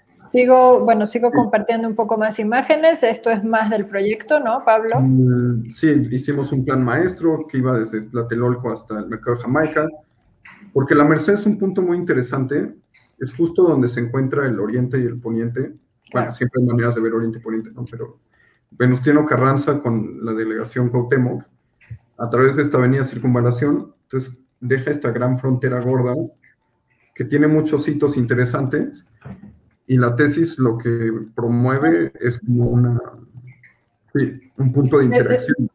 [0.06, 3.04] Sigo, bueno, sigo compartiendo un poco más imágenes.
[3.04, 5.02] Esto es más del proyecto, ¿no, Pablo?
[5.02, 9.88] Mm, sí, hicimos un plan maestro que iba desde Tlatelolco hasta el mercado de Jamaica,
[10.72, 12.74] porque la Merced es un punto muy interesante.
[13.20, 15.74] Es justo donde se encuentra el oriente y el poniente
[16.14, 17.86] bueno, siempre hay maneras de ver Oriente Poniente, ¿no?
[17.90, 18.20] Pero
[18.72, 21.44] Venustiano Carranza con la delegación Cuauhtémoc,
[22.18, 26.16] a través de esta avenida Circunvalación, entonces deja esta gran frontera gorda
[27.14, 29.06] que tiene muchos hitos interesantes
[29.88, 33.00] y la tesis lo que promueve es como una,
[34.14, 35.70] sí, un punto de interacción.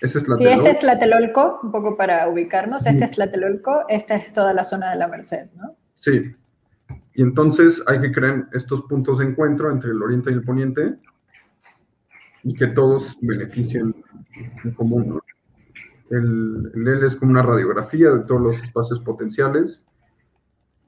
[0.00, 4.32] Ese es sí, este es Tlatelolco, un poco para ubicarnos, este es Tlatelolco, esta es
[4.32, 5.74] toda la zona de la Merced, ¿no?
[5.94, 6.36] Sí,
[7.18, 11.00] y entonces hay que crear estos puntos de encuentro entre el oriente y el poniente
[12.44, 13.92] y que todos beneficien
[14.62, 15.20] en común.
[16.10, 19.82] El, el L es como una radiografía de todos los espacios potenciales,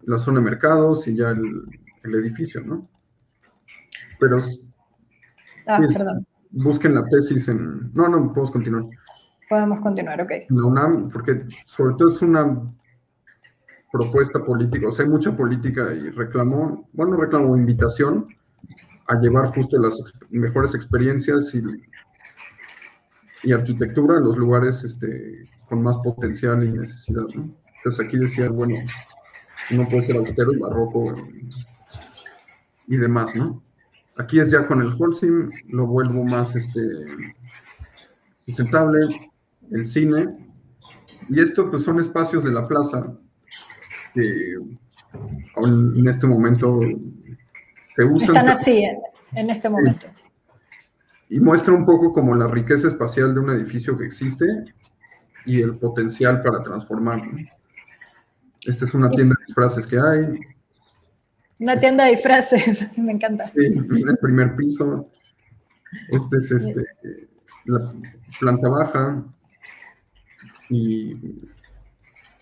[0.02, 1.64] la zona de mercados y ya el,
[2.04, 2.88] el edificio, ¿no?
[4.20, 4.38] Pero...
[5.66, 6.24] Ah, perdón.
[6.52, 7.92] Busquen la tesis en...
[7.92, 8.84] No, no, podemos continuar.
[9.48, 10.30] Podemos continuar, ok.
[10.48, 12.72] La UNAM, porque sobre todo es una
[13.90, 18.28] propuesta política, o sea, hay mucha política y reclamó, bueno, reclamó invitación
[19.06, 20.00] a llevar justo las
[20.30, 21.62] mejores experiencias y,
[23.42, 27.24] y arquitectura en los lugares este, con más potencial y necesidad.
[27.34, 27.50] ¿no?
[27.78, 28.76] Entonces aquí decía, bueno,
[29.72, 31.14] no puede ser austero y barroco
[32.86, 33.62] y demás, ¿no?
[34.16, 36.82] Aquí es ya con el Holcim, lo vuelvo más este,
[38.44, 39.00] sustentable,
[39.70, 40.52] el cine,
[41.28, 43.16] y esto pues son espacios de la plaza
[44.14, 44.54] que
[45.64, 46.80] en este momento
[47.94, 48.22] se usan.
[48.22, 48.84] Están así
[49.32, 50.06] en este momento.
[51.28, 54.44] Y muestra un poco como la riqueza espacial de un edificio que existe
[55.46, 57.32] y el potencial para transformarlo.
[58.66, 60.40] Esta es una tienda de disfraces que hay.
[61.60, 63.46] Una tienda de disfraces, me encanta.
[63.48, 65.10] Sí, el primer piso.
[66.08, 67.28] Este es este,
[67.64, 67.92] la
[68.38, 69.24] planta baja
[70.68, 71.16] y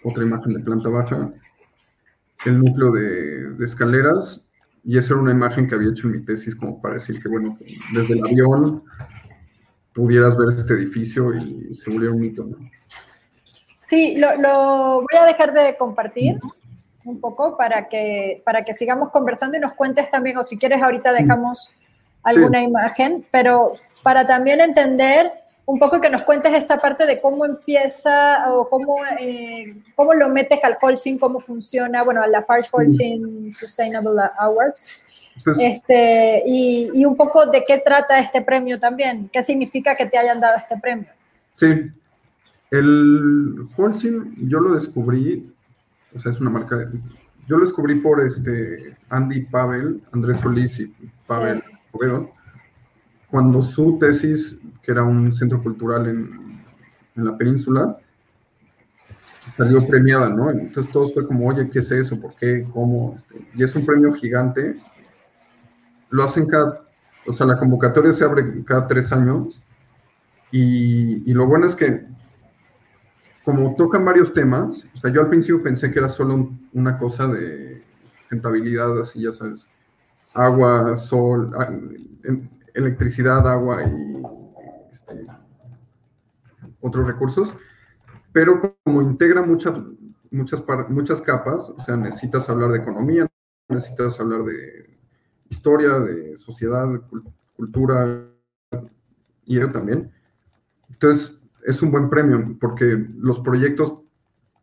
[0.04, 1.32] otra imagen de planta baja
[2.46, 4.42] el núcleo de, escaleras
[4.84, 7.28] y esa era una imagen que había hecho en mi tesis como para decir que,
[7.28, 7.58] bueno,
[7.92, 8.84] desde el avión
[9.92, 12.48] pudieras ver este edificio y se volviera un mito,
[13.80, 16.38] Sí, lo, voy a dejar de compartir
[17.04, 20.82] un poco para que, para que sigamos conversando y nos cuentes también, o si quieres
[20.82, 21.70] ahorita dejamos
[22.22, 23.72] alguna imagen, pero
[24.02, 25.32] para también entender
[25.68, 30.30] un poco que nos cuentes esta parte de cómo empieza o cómo, eh, cómo lo
[30.30, 35.02] metes al Holcim, cómo funciona, bueno, a la Farge Holcim Sustainable Awards.
[35.44, 40.06] Pues este, y, y, un poco de qué trata este premio también, qué significa que
[40.06, 41.10] te hayan dado este premio.
[41.52, 41.66] Sí,
[42.70, 45.52] El Holcim yo lo descubrí,
[46.16, 46.98] o sea, es una marca, de,
[47.46, 50.90] yo lo descubrí por este Andy Pavel, Andrés Solís y
[51.26, 52.28] Pavel sí.
[53.30, 56.62] Cuando su tesis, que era un centro cultural en,
[57.16, 57.98] en la península,
[59.56, 60.50] salió premiada, ¿no?
[60.50, 62.20] Entonces todos fue como, oye, ¿qué es eso?
[62.20, 62.66] ¿Por qué?
[62.72, 63.14] ¿Cómo?
[63.16, 64.74] Este, y es un premio gigante.
[66.10, 66.84] Lo hacen cada,
[67.26, 69.60] o sea, la convocatoria se abre cada tres años.
[70.50, 72.06] Y, y lo bueno es que,
[73.44, 77.26] como tocan varios temas, o sea, yo al principio pensé que era solo una cosa
[77.26, 77.82] de
[78.20, 79.66] sustentabilidad, así ya sabes,
[80.34, 81.52] agua, sol,
[82.78, 84.22] electricidad, agua y
[84.92, 85.26] este,
[86.80, 87.54] otros recursos
[88.32, 89.74] pero como integra muchas,
[90.30, 93.26] muchas, capas, o sea, necesitas hablar de economía,
[93.68, 94.98] necesitas hablar de
[95.48, 96.86] historia, de sociedad,
[97.56, 98.28] cultura
[99.44, 100.12] y eso también.
[100.90, 101.36] Entonces,
[101.66, 103.94] es un buen premio porque los proyectos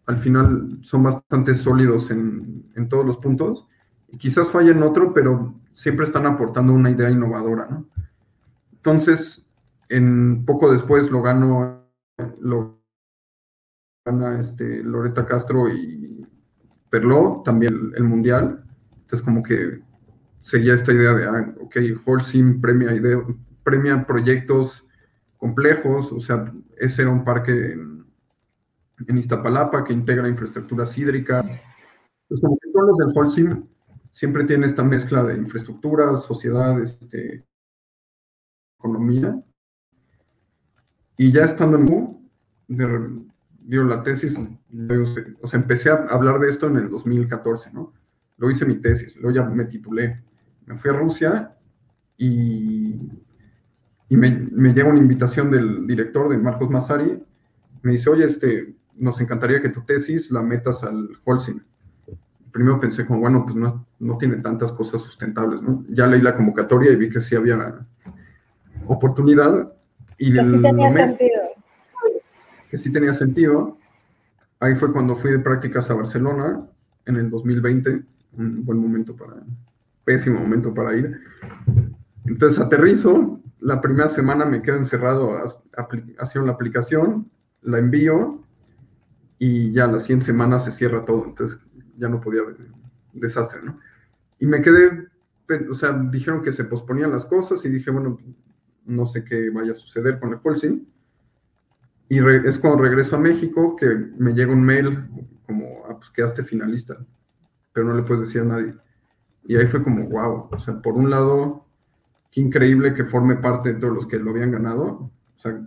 [0.05, 3.67] al final son bastante sólidos en, en todos los puntos
[4.07, 7.87] y quizás fallen otro, pero siempre están aportando una idea innovadora, ¿no?
[8.85, 9.43] Entonces,
[9.89, 11.89] en poco después lo gano,
[12.39, 12.83] lo
[14.05, 16.23] gana este, Loreta Castro y
[16.91, 18.63] Perló, también el, Mundial.
[18.91, 19.81] Entonces, como que
[20.37, 23.23] seguía esta idea de, ah, ok, Holcim premia, idea,
[23.63, 24.85] premia proyectos
[25.35, 28.05] complejos, o sea, ese era un parque en,
[29.17, 31.39] Iztapalapa que integra infraestructuras hídricas.
[31.39, 33.65] Entonces, como que todos los del Holcim
[34.11, 37.45] siempre tienen esta mezcla de infraestructuras, sociedad, este,
[38.85, 39.41] economía.
[41.17, 42.29] Y ya estando en MU,
[42.67, 43.09] de,
[43.59, 44.37] dio la tesis,
[45.41, 47.93] o sea, empecé a hablar de esto en el 2014, ¿no?
[48.37, 50.21] Luego hice mi tesis, luego ya me titulé.
[50.65, 51.55] Me fui a Rusia
[52.17, 52.99] y,
[54.09, 57.23] y me, me llega una invitación del director, de Marcos Massari,
[57.81, 61.61] me dice, oye, este, nos encantaría que tu tesis la metas al Holcim.
[62.51, 65.85] Primero pensé como, bueno, pues no, no tiene tantas cosas sustentables, ¿no?
[65.89, 67.85] Ya leí la convocatoria y vi que sí había
[68.87, 69.73] oportunidad.
[70.17, 71.55] Y que sí tenía sentido
[72.69, 73.77] que sí tenía sentido.
[74.59, 76.67] Ahí fue cuando fui de prácticas a Barcelona
[77.05, 78.03] en el 2020,
[78.37, 79.35] un buen momento para,
[80.03, 81.21] pésimo momento para ir.
[82.25, 85.41] Entonces aterrizo, la primera semana me quedo encerrado
[86.17, 87.29] haciendo la aplicación,
[87.61, 88.43] la envío
[89.37, 91.59] y ya las 100 semanas se cierra todo, entonces
[91.97, 92.57] ya no podía haber
[93.13, 93.79] desastre, ¿no?
[94.39, 95.07] Y me quedé,
[95.69, 98.17] o sea, dijeron que se posponían las cosas y dije, bueno,
[98.85, 100.85] no sé qué vaya a suceder con el Holcim.
[102.07, 105.07] Y es cuando regreso a México que me llega un mail
[105.45, 106.97] como, ah, pues quedaste finalista,
[107.73, 108.75] pero no le puedes decir a nadie.
[109.45, 111.65] Y ahí fue como, wow, o sea, por un lado,
[112.31, 115.59] qué increíble que forme parte de todos los que lo habían ganado, o sea,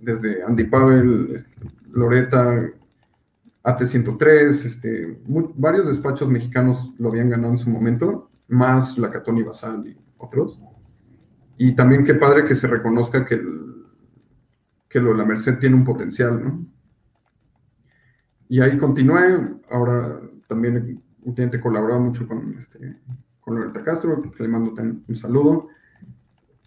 [0.00, 1.50] desde Andy Pavel, este,
[1.90, 2.70] Loreta,
[3.62, 5.18] AT103, este,
[5.56, 9.96] varios despachos mexicanos lo habían ganado en su momento, más la Catón y Basal y
[10.18, 10.60] otros.
[11.58, 13.40] Y también qué padre que se reconozca que
[14.88, 16.66] que lo de la Merced tiene un potencial, ¿no?
[18.48, 22.96] Y ahí continué, ahora también últimamente colaborado mucho con, este,
[23.40, 24.72] con Loreta Castro, que le mando
[25.08, 25.68] un saludo,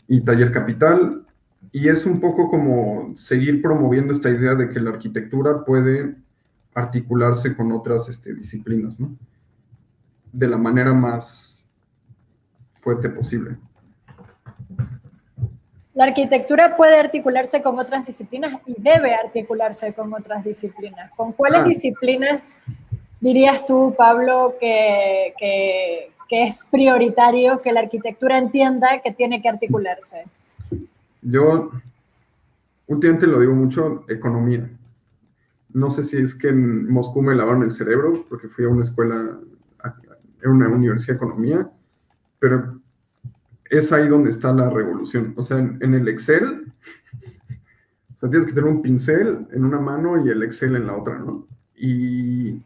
[0.07, 1.25] y Taller Capital,
[1.71, 6.15] y es un poco como seguir promoviendo esta idea de que la arquitectura puede
[6.73, 9.15] articularse con otras este, disciplinas, ¿no?
[10.31, 11.65] De la manera más
[12.81, 13.57] fuerte posible
[15.99, 21.11] la arquitectura puede articularse con otras disciplinas y debe articularse con otras disciplinas.
[21.13, 21.63] ¿Con cuáles ah.
[21.65, 22.61] disciplinas
[23.19, 30.23] dirías tú, Pablo, que, que, es prioritario que la arquitectura entienda que tiene que articularse?
[31.21, 31.69] Yo
[32.87, 34.69] últimamente lo digo mucho, economía.
[35.73, 38.83] No sé si es que en Moscú me lavaron el cerebro, porque fui a una
[38.83, 39.37] escuela,
[39.83, 41.69] a una universidad de economía,
[42.39, 42.79] pero
[43.69, 45.33] es ahí donde está la revolución.
[45.37, 46.73] O sea, en, el Excel,
[48.15, 50.95] o sea, tienes que tener un pincel en una mano y el Excel en la
[50.95, 51.47] otra, ¿no?
[51.75, 52.61] Y...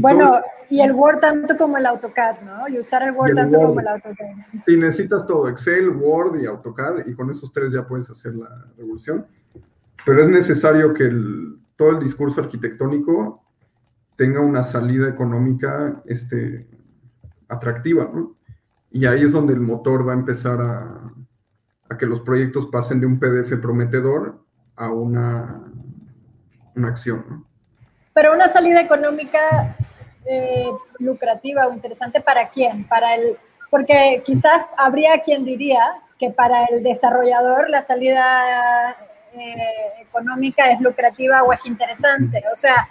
[0.00, 0.32] bueno,
[0.68, 2.68] y el Word tanto como el AutoCAD, ¿no?
[2.68, 4.64] Y usar el Word tanto como el AutoCAD.
[4.66, 8.66] Y necesitas todo, Excel, Word y AutoCAD, y con esos tres ya puedes hacer la
[8.76, 9.26] revolución.
[10.04, 11.10] Pero es necesario que
[11.76, 13.42] todo el discurso arquitectónico
[14.16, 16.66] tenga una salida económica este,
[17.48, 18.35] atractiva, ¿no?
[18.90, 23.06] Y ahí es donde el motor va a empezar a, que los proyectos pasen de
[23.06, 25.62] un PDF prometedor a una,
[26.74, 27.46] una acción.
[28.12, 29.76] Pero una salida económica
[30.24, 32.84] eh, lucrativa o interesante para quién?
[32.84, 33.36] Para el,
[33.70, 35.80] porque quizás habría quien diría
[36.18, 38.96] que para el desarrollador la salida
[39.32, 42.42] eh, económica es lucrativa o es interesante.
[42.52, 42.88] O sea.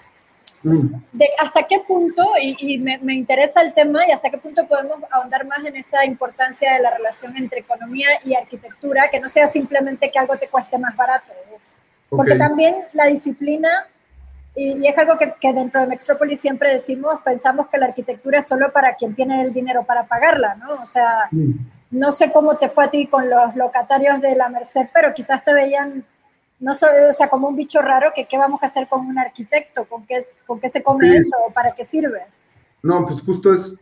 [1.11, 4.97] De hasta qué punto, y, me, me, interesa el tema, y hasta qué punto podemos
[5.11, 9.47] ahondar más en esa importancia de la relación entre economía y arquitectura, que no sea
[9.47, 11.33] simplemente que algo te cueste más barato.
[12.09, 13.69] Porque también la disciplina,
[14.55, 18.47] y, es algo que, que, dentro de Metrópolis siempre decimos, pensamos que la arquitectura es
[18.47, 20.73] solo para quien tiene el dinero para pagarla, ¿no?
[20.81, 21.51] O sea, mm.
[21.91, 25.43] no sé cómo te fue a ti con los locatarios de la Merced, pero quizás
[25.43, 26.05] te veían
[26.59, 29.85] no o sea, como un bicho raro, que qué vamos a hacer con un arquitecto,
[29.85, 32.21] con qué, con qué se come eso, para qué sirve.
[32.83, 33.75] No, pues justo es,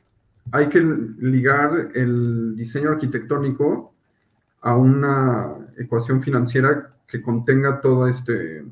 [0.51, 3.93] hay que ligar el diseño arquitectónico
[4.61, 8.63] a una ecuación financiera que contenga toda este,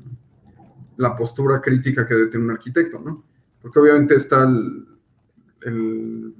[0.96, 3.22] la postura crítica que debe tener un arquitecto, ¿no?
[3.60, 4.86] Porque obviamente está el,
[5.64, 6.34] el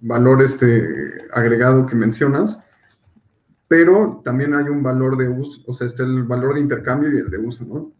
[0.00, 2.58] valor este agregado que mencionas,
[3.68, 7.18] pero también hay un valor de uso, o sea, está el valor de intercambio y
[7.18, 7.92] el de uso, ¿no?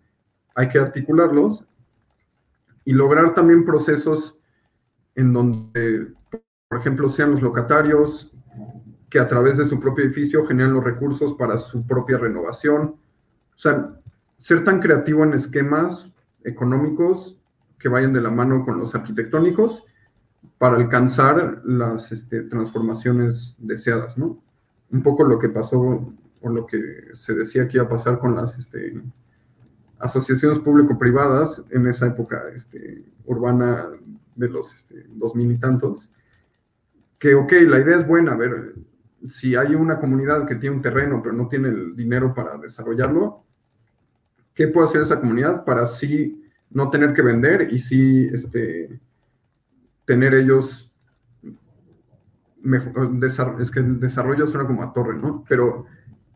[0.54, 1.64] Hay que articularlos
[2.84, 4.38] y lograr también procesos
[5.14, 6.08] en donde,
[6.68, 8.32] por ejemplo, sean los locatarios
[9.10, 12.96] que a través de su propio edificio generan los recursos para su propia renovación.
[13.54, 13.94] O sea,
[14.38, 16.14] ser tan creativo en esquemas
[16.44, 17.38] económicos
[17.78, 19.84] que vayan de la mano con los arquitectónicos
[20.56, 24.42] para alcanzar las este, transformaciones deseadas, ¿no?
[24.90, 26.80] Un poco lo que pasó o lo que
[27.14, 29.00] se decía que iba a pasar con las este,
[29.98, 33.88] asociaciones público-privadas en esa época este, urbana
[34.36, 36.08] de los este, dos mil y tantos,
[37.18, 38.74] que, ok, la idea es buena, a ver,
[39.28, 43.42] si hay una comunidad que tiene un terreno pero no tiene el dinero para desarrollarlo,
[44.54, 49.00] ¿qué puede hacer esa comunidad para sí no tener que vender y sí este,
[50.04, 50.87] tener ellos
[53.60, 55.44] es que el desarrollo suena como a torre, ¿no?
[55.48, 55.86] Pero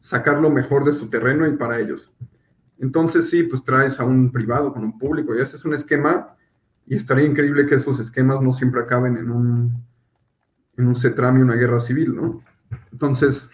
[0.01, 2.13] sacar lo mejor de su terreno y para ellos.
[2.79, 6.37] Entonces sí, pues traes a un privado con un público y haces un esquema
[6.87, 9.85] y estaría increíble que esos esquemas no siempre acaben en un,
[10.77, 12.43] en un CETRAM y una guerra civil, ¿no?
[12.91, 13.49] Entonces,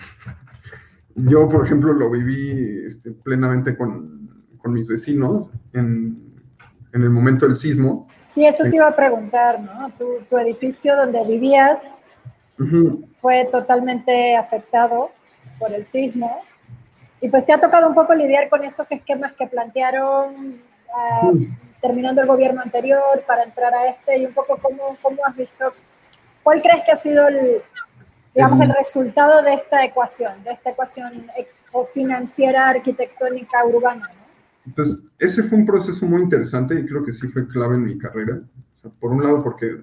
[1.14, 6.34] yo, por ejemplo, lo viví este, plenamente con, con, mis vecinos en,
[6.92, 8.08] en, el momento del sismo.
[8.26, 9.90] Sí, eso te iba a preguntar, ¿no?
[9.98, 12.04] Tu, tu edificio donde vivías
[13.14, 15.10] fue totalmente afectado
[15.58, 16.40] por el sismo.
[17.20, 20.60] Y pues te ha tocado un poco lidiar con esos esquemas que plantearon
[20.94, 21.32] ah,
[21.82, 25.72] terminando el gobierno anterior para entrar a este y un poco cómo, cómo has visto,
[26.42, 27.62] cuál crees que ha sido el,
[28.34, 31.26] digamos, el resultado de esta ecuación, de esta ecuación
[31.92, 34.10] financiera, arquitectónica, urbana.
[34.74, 37.98] Pues ese fue un proceso muy interesante y creo que sí fue clave en mi
[37.98, 38.40] carrera.
[39.00, 39.78] por un lado, porque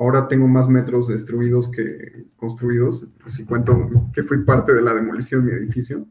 [0.00, 5.44] Ahora tengo más metros destruidos que construidos, si cuento que fui parte de la demolición
[5.44, 6.06] de mi edificio.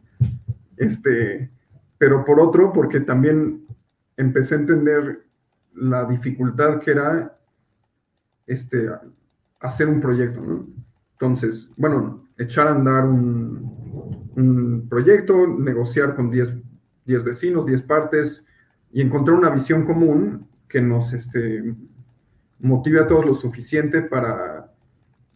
[0.78, 1.50] Este,
[1.98, 3.66] pero por otro, porque también
[4.16, 5.26] empecé a entender
[5.74, 7.36] la dificultad que era
[8.46, 8.90] este,
[9.60, 10.68] hacer un proyecto.
[11.14, 16.54] Entonces, bueno, echar a andar un, un proyecto, negociar con 10
[17.24, 18.46] vecinos, 10 partes
[18.92, 21.74] y encontrar una visión común que nos este,
[22.60, 24.74] motive a todos lo suficiente para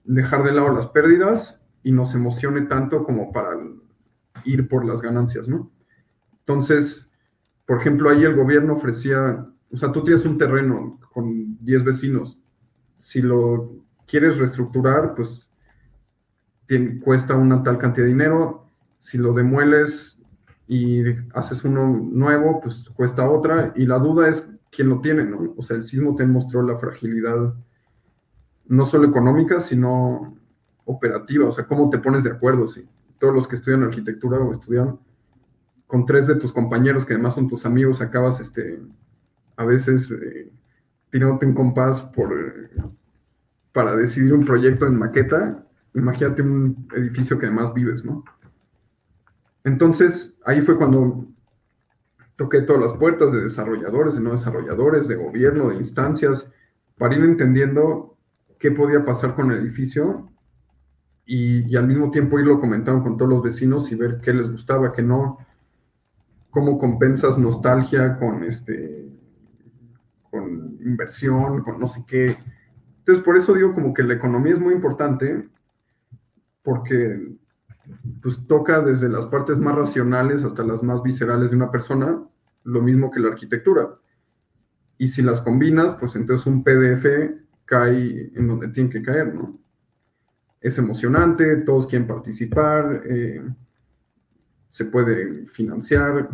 [0.04, 3.52] dejar de lado las pérdidas y nos emocione tanto como para
[4.46, 5.72] ir por las ganancias, ¿no?
[6.40, 7.10] Entonces,
[7.66, 12.40] por ejemplo, ahí el gobierno ofrecía, o sea, tú tienes un terreno con 10 vecinos,
[12.98, 15.50] si lo quieres reestructurar, pues
[17.04, 20.20] cuesta una tal cantidad de dinero, si lo demueles
[20.68, 21.04] y
[21.34, 25.54] haces uno nuevo, pues cuesta otra, y la duda es quien lo tiene, ¿no?
[25.56, 27.54] O sea, el sismo te mostró la fragilidad
[28.66, 30.38] no solo económica, sino
[30.86, 34.52] operativa, o sea, cómo te pones de acuerdo, si todos los que estudian arquitectura o
[34.52, 35.00] estudian
[35.88, 38.82] con tres de tus compañeros, que además son tus amigos, acabas, este,
[39.56, 40.52] a veces eh,
[41.12, 42.34] tirándote un compás por,
[43.72, 48.24] para decidir un proyecto en maqueta, imagínate un edificio que además vives, ¿no?
[49.64, 51.28] Entonces, ahí fue cuando
[52.44, 56.46] toqué todas las puertas de desarrolladores, de no desarrolladores, de gobierno, de instancias,
[56.98, 58.18] para ir entendiendo
[58.60, 60.30] qué podía pasar con el edificio
[61.26, 64.92] y, al mismo tiempo irlo comentando con todos los vecinos y ver qué les gustaba,
[64.92, 65.38] qué no,
[66.50, 69.10] cómo compensas nostalgia con este
[70.30, 72.36] con inversión, con no sé qué.
[73.00, 75.48] Entonces, por eso digo como que la economía es muy importante,
[76.62, 77.38] porque
[78.22, 82.24] pues toca desde las partes más racionales hasta las más viscerales de una persona,
[82.64, 83.96] lo mismo que la arquitectura.
[84.98, 87.06] Y si las combinas, pues entonces un PDF
[87.66, 89.60] cae en donde tiene que caer, ¿no?
[90.62, 93.42] Es emocionante, todos quieren participar, eh,
[94.70, 96.30] se puede financiar.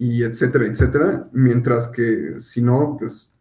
[0.00, 3.32] y etcétera, etcétera, mientras que si no, pues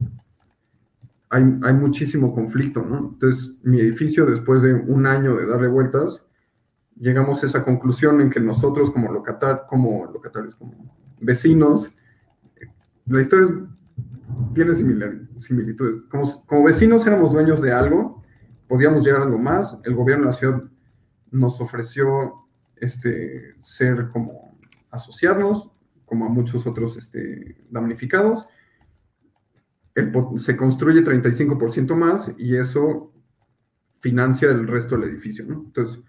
[1.30, 3.12] hay, hay, muchísimo conflicto, ¿no?
[3.14, 6.24] Entonces, mi edificio, después de un año de darle vueltas,
[7.00, 11.96] llegamos a esa conclusión en que nosotros como, locatar, como locatarios, como vecinos,
[13.06, 13.68] la historia
[14.54, 16.02] tiene similitudes.
[16.10, 18.24] Como, vecinos éramos dueños de algo,
[18.68, 20.64] podíamos llegar a algo más, el gobierno de la ciudad
[21.32, 24.58] nos ofreció este, ser como
[24.92, 25.72] asociarnos,
[26.06, 28.48] como a muchos otros este, damnificados.
[30.38, 33.14] se construye 35% más y eso
[34.00, 35.46] financia el resto del edificio.
[35.46, 36.00] Entonces,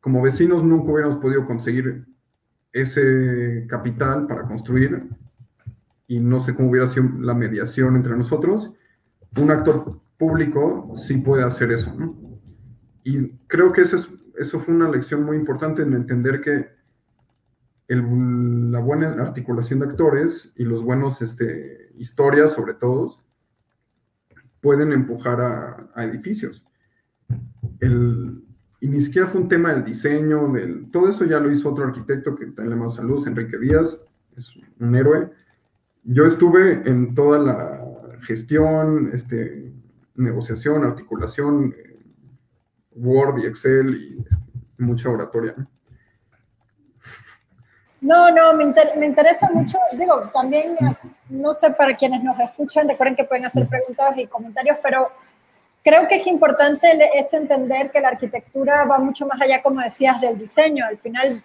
[0.00, 2.06] como vecinos nunca hubiéramos podido conseguir
[2.72, 5.08] ese capital para construir
[6.06, 8.72] y no sé cómo hubiera sido la mediación entre nosotros.
[9.36, 11.94] Un actor público sí puede hacer eso.
[11.94, 12.40] ¿no?
[13.04, 14.08] Y creo que eso, es,
[14.38, 16.70] eso fue una lección muy importante en entender que
[17.88, 23.14] la buena articulación de actores y los buenos este, historias, sobre todo,
[24.60, 25.40] pueden empujar
[25.94, 26.64] a, edificios.
[28.82, 31.84] Y ni siquiera fue un tema del diseño, del, todo eso ya lo hizo otro
[31.84, 34.00] arquitecto que también le mando saludos, Enrique Díaz,
[34.36, 35.30] es un héroe.
[36.02, 37.80] Yo estuve en toda la
[38.22, 39.72] gestión, este,
[40.16, 42.00] negociación, articulación, eh,
[42.96, 44.26] Word y Excel y,
[44.80, 45.54] y mucha oratoria.
[48.00, 50.74] No, no, me, me, interesa mucho, digo, también,
[51.28, 55.04] no sé, para quienes nos escuchan, recuerden que pueden hacer preguntas y comentarios, pero
[55.82, 60.20] creo que es importante es entender que la arquitectura va mucho más allá, como decías,
[60.20, 60.84] del diseño.
[60.86, 61.42] Al final,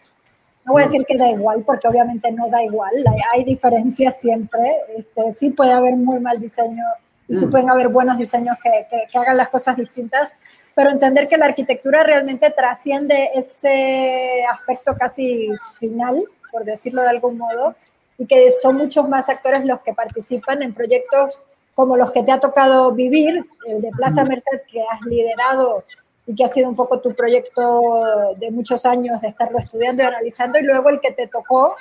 [0.65, 2.93] no voy a decir que da igual, porque obviamente no da igual,
[3.33, 4.61] hay, diferencias siempre.
[4.97, 6.83] Este, sí puede haber muy mal diseño
[7.27, 7.49] y sí mm.
[7.49, 10.29] pueden haber buenos diseños que, que, que hagan las cosas distintas,
[10.75, 17.37] pero entender que la arquitectura realmente trasciende ese aspecto casi final por decirlo de algún
[17.37, 17.75] modo,
[18.17, 21.43] y que son muchos más actores los que participan en proyectos
[21.77, 25.83] como los que te ha tocado vivir, el de Plaza Merced, que has liderado
[26.25, 30.07] y que ha sido un poco tu proyecto de muchos años de estarlo estudiando y
[30.07, 31.75] analizando, y luego el que te tocó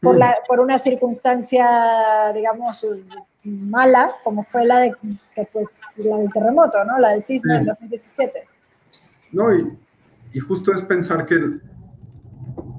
[0.00, 2.86] por, la, por una circunstancia, digamos,
[3.42, 4.94] mala, como fue la, de,
[5.52, 7.00] pues, la del terremoto, ¿no?
[7.00, 8.46] la del sismo en 2017.
[9.32, 9.76] No, y,
[10.34, 11.58] y justo es pensar que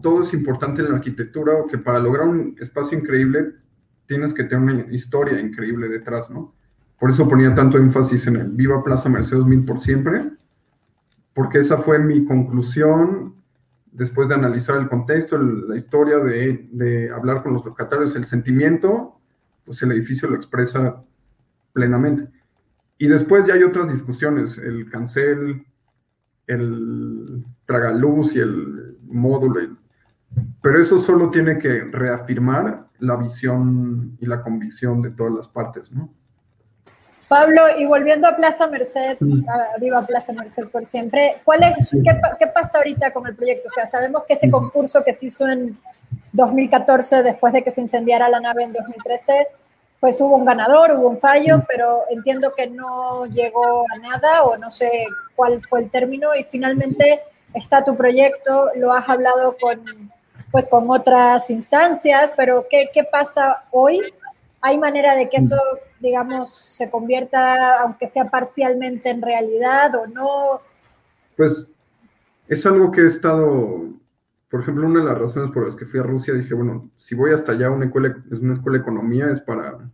[0.02, 3.63] todo es importante en la arquitectura o que para lograr un espacio increíble
[4.06, 6.54] tienes que tener una historia increíble detrás, ¿no?
[7.00, 10.32] Por eso ponía tanto énfasis en el Viva Plaza Mercedes Mil por siempre,
[11.34, 13.36] porque esa fue mi conclusión
[13.92, 19.20] después de analizar el contexto, la historia, de, de, hablar con los locatarios, el sentimiento,
[19.66, 21.04] pues el edificio lo expresa
[21.74, 22.28] plenamente.
[22.98, 25.66] Y después ya hay otras discusiones, el cancel,
[26.48, 29.78] el tragaluz y el módulo,
[30.62, 35.92] pero eso solo tiene que reafirmar la visión y la convicción de todas las partes,
[35.92, 36.10] ¿no?
[37.28, 39.18] Pablo, y volviendo a Plaza Merced,
[39.80, 41.90] viva Plaza Merced por siempre, ¿cuál es,
[42.40, 43.68] qué, pasa ahorita con el proyecto?
[43.68, 45.78] O sea, sabemos que ese concurso que se hizo en
[46.32, 49.48] 2014, después de que se incendiara la nave en 2013,
[50.00, 54.58] pues hubo un ganador, hubo un fallo, pero entiendo que no llegó a nada o
[54.58, 54.90] no sé
[55.36, 57.22] cuál fue el término y finalmente
[57.54, 59.82] está tu proyecto, lo has hablado con
[60.54, 64.00] pues con otras instancias, pero ¿qué, ¿qué, pasa hoy?
[64.62, 65.56] ¿Hay manera de que eso,
[66.00, 70.62] digamos, se convierta, aunque sea parcialmente en realidad o no?
[71.36, 71.68] Pues
[72.48, 73.96] es algo que he estado,
[74.48, 77.16] por ejemplo, una de las razones por las que fui a Rusia, dije, bueno, si
[77.16, 79.90] voy hasta allá, una escuela, es una escuela de economía, es para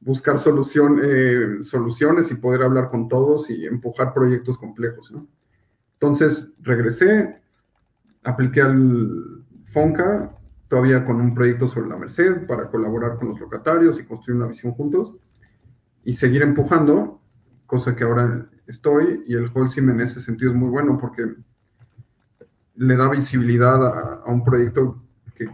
[0.00, 5.28] buscar solución, eh, soluciones y poder hablar con todos y empujar proyectos complejos, ¿no?
[5.92, 7.40] Entonces regresé,
[8.24, 10.34] apliqué al FONCA,
[10.68, 14.48] todavía con un proyecto sobre la Merced para colaborar con los locatarios y construir una
[14.48, 15.14] visión juntos
[16.04, 17.20] y seguir empujando,
[17.66, 21.34] cosa que ahora estoy, y el Holcim en ese sentido es muy bueno porque
[22.76, 25.02] le da visibilidad a, un proyecto
[25.34, 25.48] que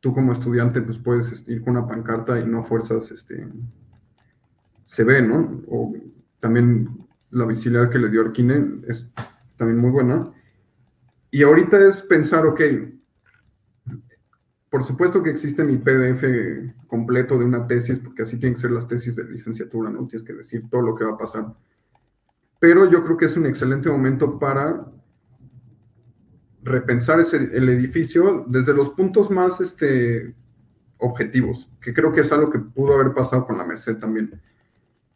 [0.00, 3.48] tú como estudiante pues puedes este, ir con una pancarta y no fuerzas, este,
[4.84, 5.62] se ve, ¿no?
[5.68, 5.94] O
[6.40, 9.06] también la visibilidad que le dio Arquine es
[9.56, 10.30] también muy buena.
[11.34, 12.60] Y ahorita es pensar, ok,
[14.70, 16.22] por supuesto que existe mi PDF
[16.86, 20.06] completo de una tesis, porque así tienen que ser las tesis de licenciatura, ¿no?
[20.06, 21.52] Tienes que decir todo lo que va a pasar.
[22.60, 24.86] Pero yo creo que es un excelente momento para
[26.62, 30.36] repensar ese, el edificio desde los puntos más este,
[30.98, 34.40] objetivos, que creo que es algo que pudo haber pasado con la Merced también.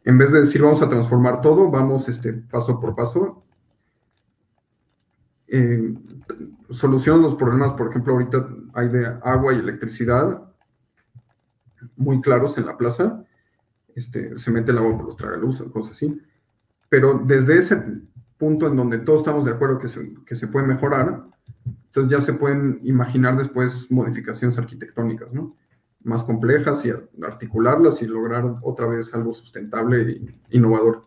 [0.03, 3.45] En vez de decir vamos a transformar todo, vamos este, paso por paso
[5.51, 5.93] eh,
[6.67, 10.43] los problemas, por ejemplo, ahorita hay de agua y electricidad,
[11.95, 13.25] muy claros en la plaza,
[13.95, 16.21] este, se mete el agua por los tragaluz, cosas así.
[16.87, 17.83] Pero desde ese
[18.37, 21.23] punto en donde todos estamos de acuerdo que se, que se puede mejorar,
[21.65, 25.55] entonces ya se pueden imaginar después modificaciones arquitectónicas, ¿no?
[26.03, 26.91] Más complejas y
[27.23, 31.05] articularlas y lograr otra vez algo sustentable e innovador.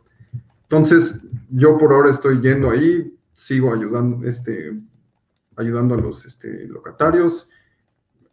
[0.65, 1.21] Entonces,
[1.51, 4.73] yo por ahora estoy yendo ahí, sigo ayudando, este,
[5.57, 7.49] ayudando a los este, locatarios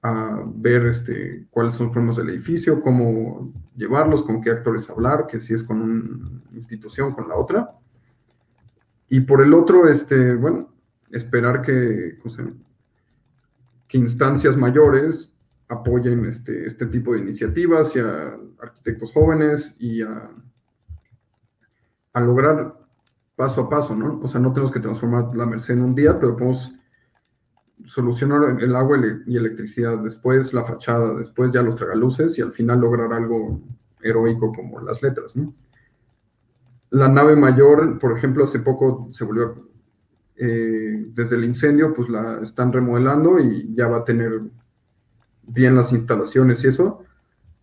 [0.02, 5.28] a ver este, cuáles son los problemas del edificio, cómo llevarlos, con qué actores hablar,
[5.28, 7.72] que si es con una institución, con la otra.
[9.10, 10.74] Y por el otro, este, bueno,
[11.12, 12.18] esperar que,
[13.88, 15.36] que instancias mayores
[15.68, 20.30] apoyen este, este tipo de iniciativas y a arquitectos jóvenes y a,
[22.14, 22.79] a lograr
[23.40, 24.20] paso a paso, ¿no?
[24.22, 26.74] O sea, no tenemos que transformar la Merced en un día, pero podemos
[27.86, 32.82] solucionar el agua y electricidad, después la fachada, después ya los tragaluces y al final
[32.82, 33.62] lograr algo
[34.02, 35.54] heroico como las letras, ¿no?
[36.90, 39.70] La nave mayor, por ejemplo, hace poco se volvió,
[40.36, 44.42] eh, desde el incendio, pues la están remodelando y ya va a tener
[45.44, 47.06] bien las instalaciones y eso,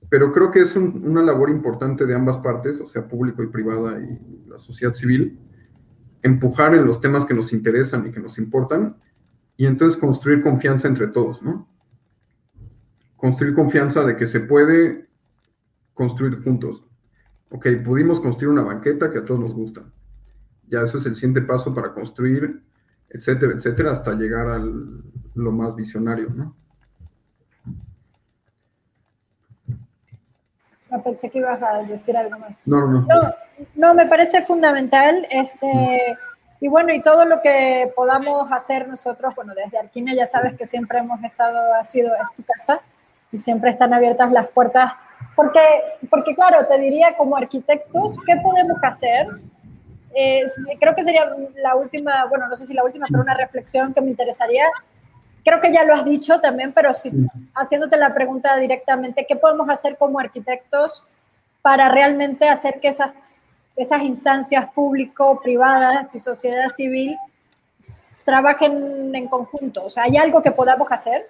[0.08, 4.00] pero creo que es una labor importante de ambas partes, o sea, público y privada
[4.00, 5.38] y la sociedad civil,
[6.26, 8.96] empujar en los temas que nos interesan y que nos importan,
[9.56, 11.68] y entonces construir confianza entre todos, ¿no?
[13.16, 15.08] Construir confianza de que se puede
[15.94, 16.84] construir juntos.
[17.50, 19.82] Ok, pudimos construir una banqueta que a todos nos gusta.
[20.68, 22.62] Ya eso es el siguiente paso para construir,
[23.08, 26.56] etcétera, etcétera, hasta llegar a lo más visionario, ¿no?
[30.90, 32.56] No, pensé que ibas a decir algo más.
[32.64, 33.00] No, no, no.
[33.00, 33.34] No,
[33.74, 35.26] me parece fundamental.
[35.30, 36.16] Este,
[36.60, 40.64] y bueno, y todo lo que podamos hacer nosotros, bueno, desde Arquina ya sabes que
[40.64, 42.80] siempre hemos estado, ha sido, es tu casa,
[43.30, 44.92] y siempre están abiertas las puertas,
[45.34, 45.60] porque,
[46.08, 49.26] porque claro, te diría como arquitectos, ¿qué podemos hacer?
[50.80, 51.30] creo que sería
[51.62, 54.64] la última, bueno, no sé si la última, pero una reflexión que me interesaría.
[55.44, 57.12] Creo que ya lo has dicho también, pero si,
[57.54, 61.04] haciéndote la pregunta directamente, ¿qué podemos hacer como arquitectos
[61.60, 63.12] para realmente hacer que esas
[63.76, 67.16] esas instancias público, privadas y sociedad civil
[68.24, 69.84] trabajen en conjunto?
[69.84, 71.26] O sea, ¿hay algo que podamos hacer?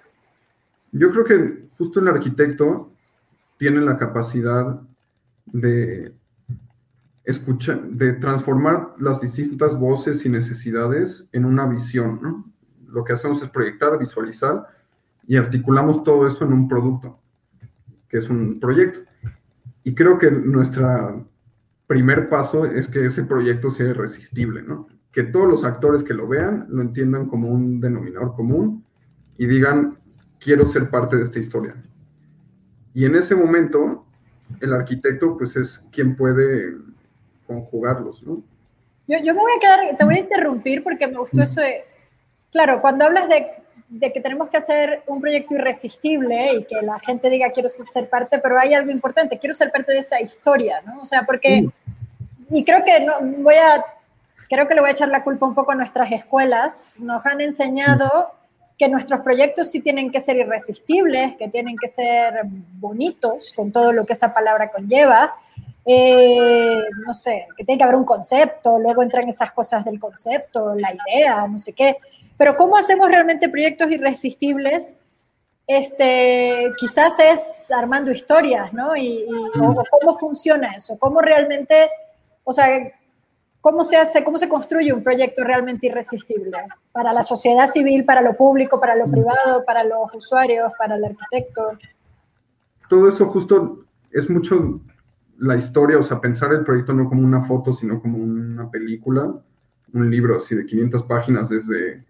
[0.91, 2.89] Yo creo que justo el arquitecto
[3.57, 4.79] tiene la capacidad
[5.45, 6.13] de
[7.23, 12.45] escuchar, de transformar las distintas voces y necesidades en una visión, ¿no?
[12.87, 14.65] Lo que hacemos es proyectar, visualizar
[15.27, 17.19] y articulamos todo eso en un producto,
[18.07, 19.01] que es un proyecto.
[19.83, 21.15] Y creo que nuestra
[21.87, 24.87] primer paso es que ese proyecto sea irresistible, ¿no?
[25.11, 28.85] Que todos los actores que lo vean lo entiendan como un denominador común
[29.37, 29.97] y digan,
[30.39, 31.75] quiero ser parte de esta historia.
[32.93, 34.05] Y en ese momento,
[34.59, 36.75] el arquitecto, pues es quien puede
[37.45, 38.43] conjugarlos, ¿no?
[39.07, 41.85] Yo, yo me voy a quedar, te voy a interrumpir porque me gustó eso de,
[42.51, 43.47] claro, cuando hablas de,
[43.89, 48.09] de que tenemos que hacer un proyecto irresistible y que la gente diga quiero ser
[48.09, 51.01] parte, pero hay algo importante, quiero ser parte de esa historia, ¿no?
[51.01, 51.69] O sea, porque
[52.49, 53.13] y creo que no,
[53.43, 53.83] voy a,
[54.49, 56.97] creo que le voy a echar la culpa un poco a nuestras escuelas.
[56.99, 58.31] Nos han enseñado
[58.77, 63.91] que nuestros proyectos sí tienen que ser irresistibles, que tienen que ser bonitos, con todo
[63.91, 65.35] lo que esa palabra conlleva.
[65.89, 70.75] Eh, no sé, que tiene que haber un concepto, luego entran esas cosas del concepto,
[70.75, 71.97] la idea, no sé qué.
[72.37, 74.97] Pero ¿cómo hacemos realmente proyectos irresistibles?
[75.65, 78.95] Este, quizás es armando historias, ¿no?
[78.95, 79.25] Y,
[79.91, 81.89] cómo funciona eso, cómo realmente
[82.49, 82.65] o sea,
[83.59, 86.57] ¿cómo se hace, cómo se construye un proyecto realmente irresistible
[86.93, 91.03] para la sociedad civil, para lo público, para lo privado, para los usuarios, para el
[91.03, 91.77] arquitecto?
[92.87, 94.79] Todo eso justo es mucho
[95.39, 99.29] la historia, o sea, pensar el proyecto no como una foto, sino como una película,
[99.91, 102.05] un libro así de 500 páginas desde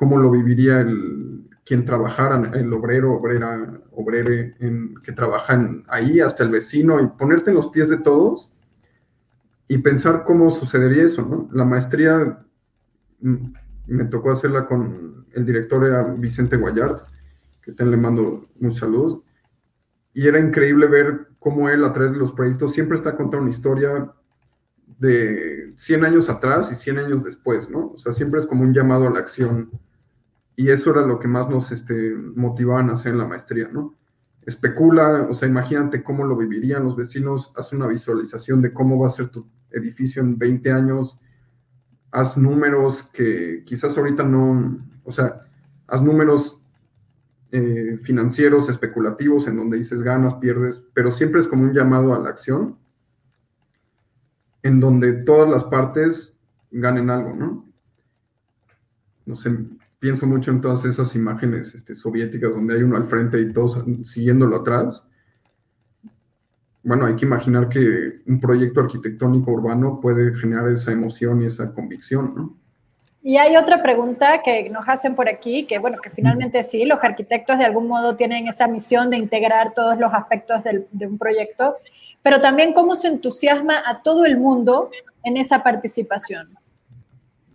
[0.00, 6.42] cómo lo viviría el quien trabajara, el obrero, obrera, obrere, en, que trabajan ahí, hasta
[6.42, 8.50] el vecino, y ponerte en los pies de todos
[9.68, 11.50] y pensar cómo sucedería eso, ¿no?
[11.52, 12.38] La maestría
[13.20, 13.52] mm,
[13.88, 17.02] me tocó hacerla con el director era Vicente Guayard,
[17.60, 19.22] que te le mando un saludo,
[20.14, 23.50] y era increíble ver cómo él a través de los proyectos siempre está contando una
[23.50, 24.10] historia
[24.98, 27.92] de 100 años atrás y 100 años después, ¿no?
[27.92, 29.70] O sea, siempre es como un llamado a la acción.
[30.60, 33.96] Y eso era lo que más nos este, motivaban a hacer en la maestría, ¿no?
[34.42, 39.06] especula, o sea, imagínate cómo lo vivirían los vecinos, haz una visualización de cómo va
[39.06, 41.18] a ser tu edificio en 20 años,
[42.10, 45.46] haz números que quizás ahorita no, o sea,
[45.86, 46.60] haz números
[47.52, 52.18] eh, financieros, especulativos, en donde dices ganas, pierdes, pero siempre es como un llamado a
[52.18, 52.76] la acción,
[54.62, 56.36] en donde todas las partes
[56.70, 57.64] ganen algo, ¿no?
[59.24, 59.56] No sé,
[60.00, 63.84] pienso mucho en todas esas imágenes este, soviéticas donde hay uno al frente y todos
[64.04, 65.04] siguiéndolo atrás.
[66.82, 71.72] Bueno, hay que imaginar que un proyecto arquitectónico urbano puede generar esa emoción y esa
[71.72, 72.56] convicción, ¿no?
[73.22, 77.04] Y hay otra pregunta que nos hacen por aquí, que bueno, que finalmente sí, los
[77.04, 81.76] arquitectos de algún modo tienen esa misión de integrar todos los aspectos de un proyecto,
[82.22, 84.90] pero también cómo se entusiasma a todo el mundo
[85.22, 86.48] en esa participación.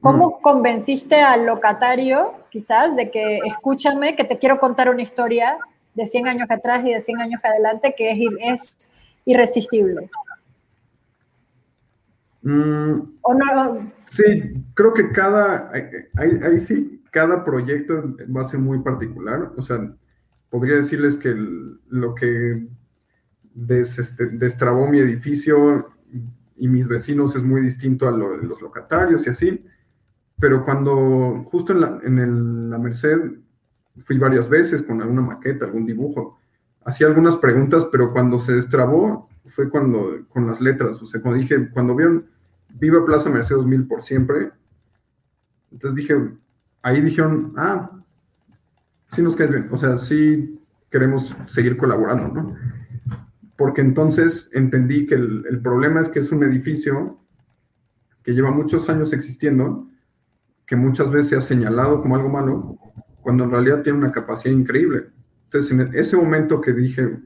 [0.05, 0.41] ¿Cómo mm.
[0.43, 5.57] convenciste al locatario, quizás, de que escúchame, que te quiero contar una historia
[5.95, 8.91] de 100 años atrás y de 100 años adelante que es, es
[9.25, 10.11] irresistible?
[12.43, 13.01] Mm.
[13.21, 13.91] ¿O no?
[14.05, 19.53] Sí, creo que cada, ahí, sí, cada proyecto va a ser muy particular.
[19.57, 19.91] O sea,
[20.51, 21.33] podría decirles que
[21.87, 22.67] lo que
[23.69, 25.89] este, destrabó mi edificio
[26.57, 29.65] y mis vecinos es muy distinto a lo de los locatarios y así.
[30.39, 33.19] Pero cuando justo en la, en la Merced
[34.03, 36.39] fui varias veces con alguna maqueta, algún dibujo,
[36.83, 41.39] hacía algunas preguntas, pero cuando se destrabó fue cuando con las letras, o sea, cuando
[41.39, 42.25] dije, cuando vieron
[42.69, 44.51] Viva Plaza Merced 2000 por siempre.
[45.71, 46.15] Entonces dije,
[46.81, 47.91] ahí dijeron, ah,
[49.11, 50.59] sí nos caes bien, o sea, sí
[50.89, 52.55] queremos seguir colaborando, ¿no?
[53.57, 57.19] Porque entonces entendí que el, problema es que es un edificio
[58.23, 59.87] que lleva muchos años existiendo,
[60.65, 62.77] que muchas veces se ha señalado como algo malo,
[63.21, 65.07] cuando en realidad tiene una capacidad increíble.
[65.45, 67.17] Entonces, en ese momento que dije,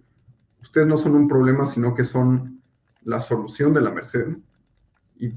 [0.61, 2.61] ustedes no son un problema, sino que son
[3.03, 4.37] la solución de la Merced,
[5.17, 5.33] y,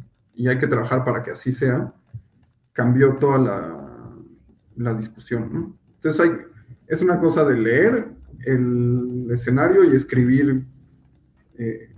[0.48, 1.92] hay que trabajar para que así sea,
[2.72, 3.38] cambió toda
[4.76, 5.76] la, discusión.
[5.94, 6.32] Entonces hay,
[6.88, 8.08] es una cosa de leer
[8.44, 10.66] el escenario y escribir
[11.54, 11.94] eh,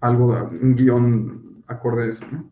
[0.00, 2.24] algo, un guion acorde a eso.
[2.32, 2.49] ¿no?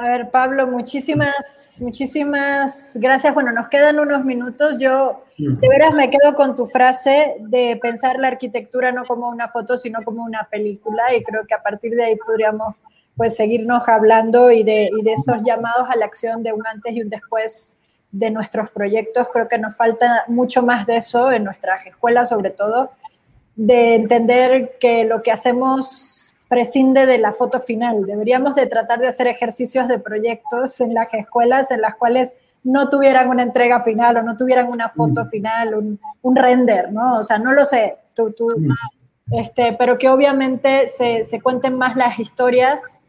[0.00, 3.34] A ver, Pablo, muchísimas, muchísimas gracias.
[3.34, 4.78] Bueno, nos quedan unos minutos.
[4.78, 9.48] Yo de veras me quedo con tu frase de pensar la arquitectura no como una
[9.48, 11.14] foto, sino como una película.
[11.14, 12.76] Y creo que a partir de ahí podríamos
[13.14, 16.94] pues seguirnos hablando y de, y de esos llamados a la acción de un antes
[16.94, 17.80] y un después
[18.10, 19.28] de nuestros proyectos.
[19.30, 22.90] Creo que nos falta mucho más de eso en nuestras escuelas, sobre todo,
[23.54, 26.19] de entender que lo que hacemos
[26.50, 28.04] prescinde de la foto final.
[28.04, 32.90] Deberíamos de tratar de hacer ejercicios de proyectos en las escuelas en las cuales no
[32.90, 35.28] tuvieran una entrega final o no tuvieran una foto mm.
[35.28, 35.74] final,
[36.22, 37.18] un, render, ¿no?
[37.18, 39.38] O sea, no lo sé, tú, tú, mm.
[39.38, 43.04] este, pero que obviamente se, se cuenten más las historias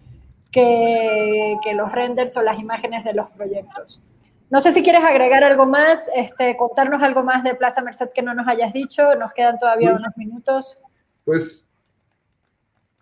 [0.51, 4.03] que, que, los renders o las imágenes de los proyectos.
[4.51, 8.21] No sé si quieres agregar algo más, este, contarnos algo más de Plaza Merced que
[8.21, 10.79] no nos hayas dicho, nos quedan todavía unos minutos.
[11.25, 11.65] Pues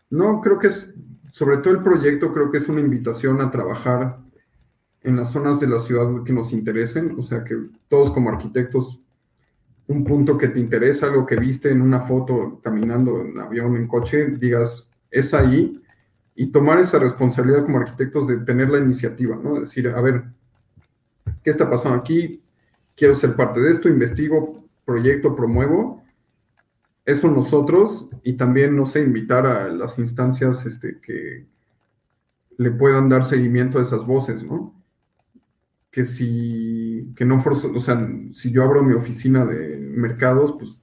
[0.09, 0.93] no, creo que es,
[1.31, 4.19] sobre todo el proyecto, creo que es una invitación a trabajar
[5.01, 7.55] en las zonas de la ciudad que nos interesen, o sea, que
[7.87, 8.99] todos como arquitectos,
[9.87, 13.87] un punto que te interesa, algo que viste en una foto caminando en avión, en
[13.87, 15.81] coche, digas, es ahí,
[16.35, 19.59] y tomar esa responsabilidad como arquitectos de tener la iniciativa, ¿no?
[19.59, 20.23] Decir, a ver,
[21.43, 22.41] ¿qué está pasando aquí?
[22.95, 25.98] Quiero ser parte de esto, investigo, proyecto, promuevo,
[27.11, 31.47] eso nosotros y también, no sé, invitar a las instancias este, que
[32.57, 34.75] le puedan dar seguimiento a esas voces, ¿no?
[35.91, 40.79] Que si, que no o sea, si yo abro mi oficina de mercados, pues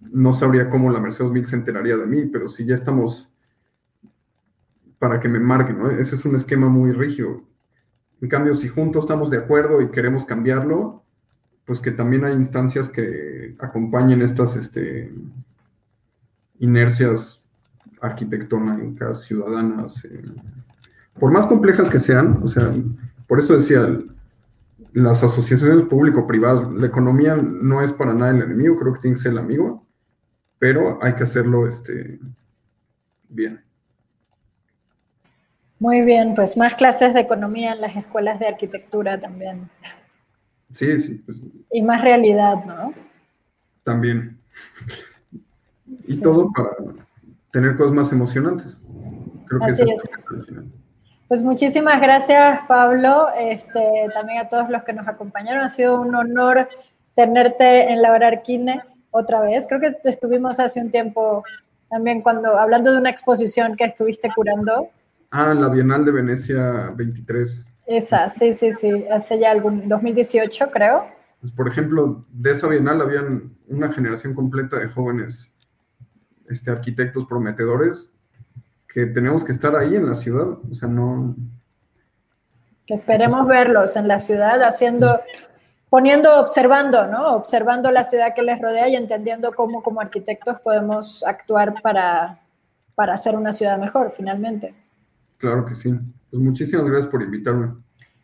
[0.00, 3.30] no sabría cómo la Mercedes Mil se enteraría de mí, pero si ya estamos
[4.98, 5.90] para que me marquen, ¿no?
[5.90, 7.42] Ese es un esquema muy rígido.
[8.22, 11.03] En cambio, si juntos estamos de acuerdo y queremos cambiarlo,
[11.64, 15.12] pues que también hay instancias que acompañen estas este,
[16.58, 17.42] inercias
[18.00, 20.22] arquitectónicas, ciudadanas, eh,
[21.18, 22.72] por más complejas que sean, o sea,
[23.26, 23.88] por eso decía,
[24.92, 29.22] las asociaciones público-privadas, la economía no es para nada el enemigo, creo que tiene que
[29.22, 29.86] ser el amigo,
[30.58, 32.20] pero hay que hacerlo este,
[33.28, 33.62] bien.
[35.78, 39.68] Muy bien, pues más clases de economía en las escuelas de arquitectura también.
[40.74, 41.14] Sí, sí.
[41.24, 41.40] Pues,
[41.72, 42.92] y más realidad, ¿no?
[43.84, 44.38] También.
[45.86, 46.70] Y todo para
[47.52, 48.76] tener cosas más emocionantes.
[49.46, 50.10] Creo que Así es.
[51.28, 53.28] Pues muchísimas gracias, Pablo.
[53.38, 53.80] Este,
[54.12, 55.62] también a todos los que nos acompañaron.
[55.62, 56.68] Ha sido un honor
[57.14, 58.80] tenerte en la Arquine
[59.12, 59.66] otra vez.
[59.68, 61.44] Creo que estuvimos hace un tiempo
[61.88, 64.88] también cuando hablando de una exposición que estuviste curando.
[65.30, 67.64] Ah, la Bienal de Venecia 23.
[67.86, 71.06] Esa, sí, sí, sí, hace ya algún 2018 creo.
[71.40, 75.52] Pues, por ejemplo, de esa bienal habían una generación completa de jóvenes
[76.48, 78.10] este, arquitectos prometedores
[78.88, 81.34] que tenemos que estar ahí en la ciudad, o sea, no...
[82.86, 85.20] Que esperemos verlos en la ciudad haciendo,
[85.90, 87.34] poniendo, observando, ¿no?
[87.34, 92.40] Observando la ciudad que les rodea y entendiendo cómo como arquitectos podemos actuar para,
[92.94, 94.74] para hacer una ciudad mejor, finalmente.
[95.38, 95.92] Claro que sí.
[96.34, 97.74] Pues muchísimas gracias por invitarme.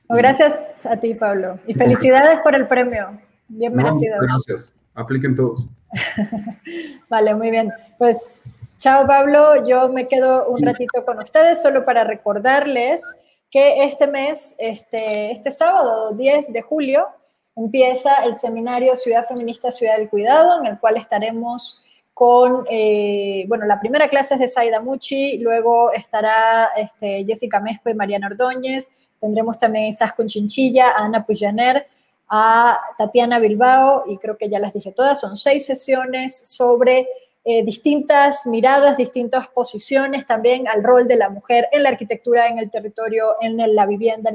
[0.09, 1.61] gracias a ti, Pablo.
[1.65, 3.21] Y felicidades por el premio.
[3.47, 4.17] Bien merecido.
[4.21, 4.75] gracias.
[4.95, 5.69] Apliquen todos.
[7.09, 7.73] vale, muy bien.
[7.99, 13.01] Pues chao Pablo, yo me quedo un ratito con ustedes solo para recordarles
[13.49, 17.07] que este mes, este, este sábado 10 de julio,
[17.55, 21.85] empieza el seminario Ciudad Feminista, Ciudad del Cuidado, en el cual estaremos
[22.21, 27.89] con, eh, bueno, la primera clase es de Saida Muchi, luego estará este, Jessica Mesco
[27.89, 31.87] y Mariana Ordóñez, tendremos también a Isas Chinchilla, a Ana Puyaner,
[32.29, 37.09] a Tatiana Bilbao, y creo que ya las dije todas, son seis sesiones sobre
[37.43, 42.59] eh, distintas miradas, distintas posiciones también al rol de la mujer en la arquitectura, en
[42.59, 44.31] el territorio, en la vivienda,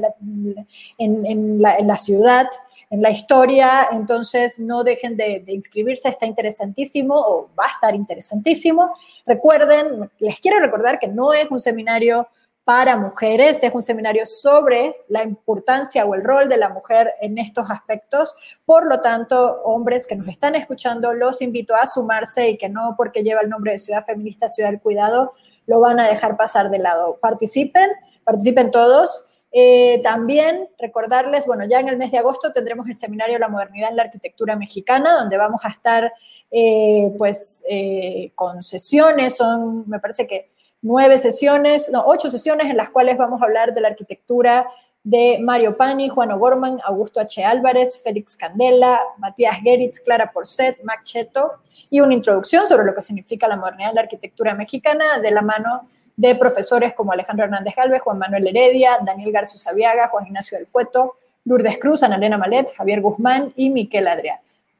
[0.98, 2.48] en la, ciudad,
[2.90, 3.88] en la historia.
[3.92, 8.92] Entonces, no dejen de, de, inscribirse, está interesantísimo o va a estar interesantísimo.
[9.24, 12.28] Recuerden, les quiero recordar que no es un seminario
[12.66, 13.62] para mujeres.
[13.62, 18.34] Es un seminario sobre la importancia o el rol de la mujer en estos aspectos.
[18.64, 22.94] Por lo tanto, hombres que nos están escuchando, los invito a sumarse y que no
[22.96, 25.32] porque lleva el nombre de Ciudad Feminista, Ciudad del Cuidado,
[25.66, 27.18] lo van a dejar pasar de lado.
[27.22, 27.88] Participen,
[28.24, 29.28] participen todos.
[29.58, 33.88] Eh, también recordarles, bueno, ya en el mes de agosto tendremos el seminario La Modernidad
[33.88, 36.12] en la Arquitectura Mexicana, donde vamos a estar
[36.50, 40.50] eh, pues eh, con sesiones, son, me parece que
[40.82, 44.68] nueve sesiones, no, ocho sesiones en las cuales vamos a hablar de la arquitectura
[45.02, 47.42] de Mario Pani, Juan O'Gorman, Augusto H.
[47.42, 51.52] Álvarez, Félix Candela, Matías Geritz, Clara Porcet, Mac Cheto,
[51.88, 55.40] y una introducción sobre lo que significa la modernidad en la arquitectura mexicana de la
[55.40, 60.58] mano de profesores como Alejandro Hernández Galvez, Juan Manuel Heredia, Daniel García Sabiaga, Juan Ignacio
[60.58, 61.14] del Cueto,
[61.44, 64.38] Lourdes Cruz, Ana Elena Malet, Javier Guzmán y Miquel Adrián.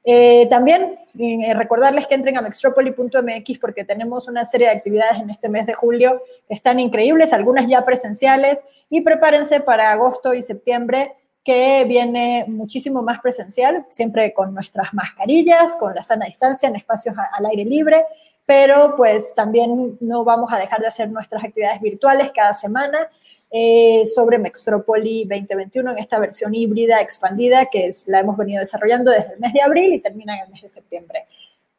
[0.09, 5.31] Eh, también eh, recordarles que entren a mextropoli.mx porque tenemos una serie de actividades en
[5.31, 10.43] este mes de julio que están increíbles, algunas ya presenciales, y prepárense para agosto y
[10.43, 11.13] septiembre
[11.43, 17.15] que viene muchísimo más presencial, siempre con nuestras mascarillas, con la sana distancia en espacios
[17.33, 18.05] al aire libre,
[18.47, 23.11] pero pues también no vamos a dejar de hacer nuestras actividades virtuales cada semana
[23.51, 29.11] eh, sobre Mextropoli 2021 en esta versión híbrida expandida que es, la hemos venido desarrollando
[29.11, 31.27] desde el mes de abril y termina en el mes de septiembre.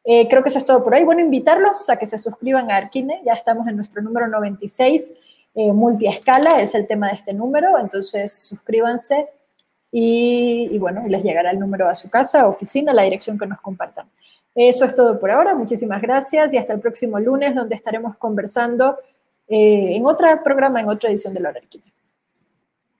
[0.04, 1.04] Eh, creo que eso es todo por hoy.
[1.04, 3.20] Bueno, invitarlos a que se suscriban a Arquine.
[3.24, 5.14] Ya estamos en nuestro número 96,
[5.54, 7.78] eh, multiescala, es el tema de este número.
[7.78, 9.28] Entonces, suscríbanse
[9.90, 13.60] y, y, bueno, les llegará el número a su casa, oficina, la dirección que nos
[13.60, 14.06] compartan.
[14.60, 15.54] Eso es todo por ahora.
[15.54, 18.98] Muchísimas gracias y hasta el próximo lunes, donde estaremos conversando
[19.46, 21.84] eh, en otro programa, en otra edición de La Arquina.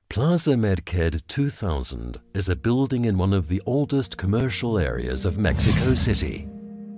[0.09, 5.94] Plaza Medked 2000 is a building in one of the oldest commercial areas of Mexico
[5.96, 6.48] City.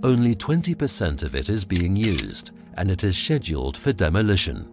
[0.02, 4.68] Only 20% of it is being used, and it is scheduled for demolition.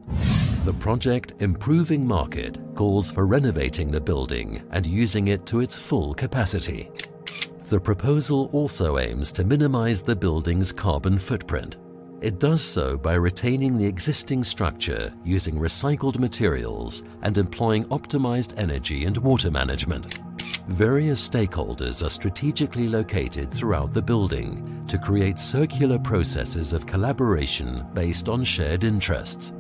[0.66, 6.14] The project Improving Market calls for renovating the building and using it to its full
[6.14, 6.92] capacity.
[7.70, 11.78] The proposal also aims to minimize the building's carbon footprint
[12.20, 19.06] it does so by retaining the existing structure using recycled materials and employing optimized energy
[19.06, 20.20] and water management.
[20.68, 28.30] Various stakeholders are strategically located throughout the building to create circular processes of collaboration based
[28.30, 29.54] on shared interests.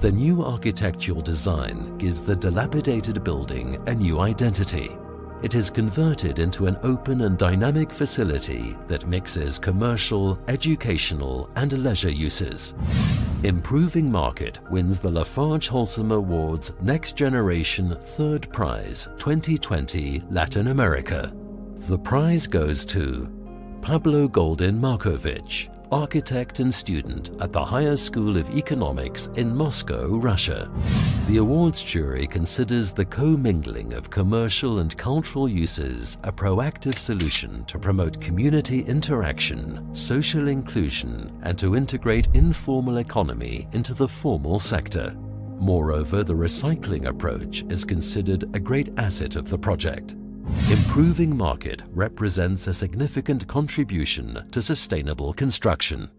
[0.00, 4.96] The new architectural design gives the dilapidated building a new identity
[5.42, 12.10] it is converted into an open and dynamic facility that mixes commercial, educational, and leisure
[12.10, 12.74] uses.
[13.42, 21.32] Improving Market wins the Lafarge Wholesome Awards Next Generation Third Prize 2020 Latin America.
[21.76, 23.28] The prize goes to
[23.80, 30.70] Pablo Golden Markovich, architect and student at the Higher School of Economics in Moscow, Russia.
[31.26, 37.78] The awards jury considers the commingling of commercial and cultural uses a proactive solution to
[37.78, 45.14] promote community interaction, social inclusion, and to integrate informal economy into the formal sector.
[45.58, 50.14] Moreover, the recycling approach is considered a great asset of the project.
[50.70, 56.10] Improving market represents a significant contribution to sustainable construction.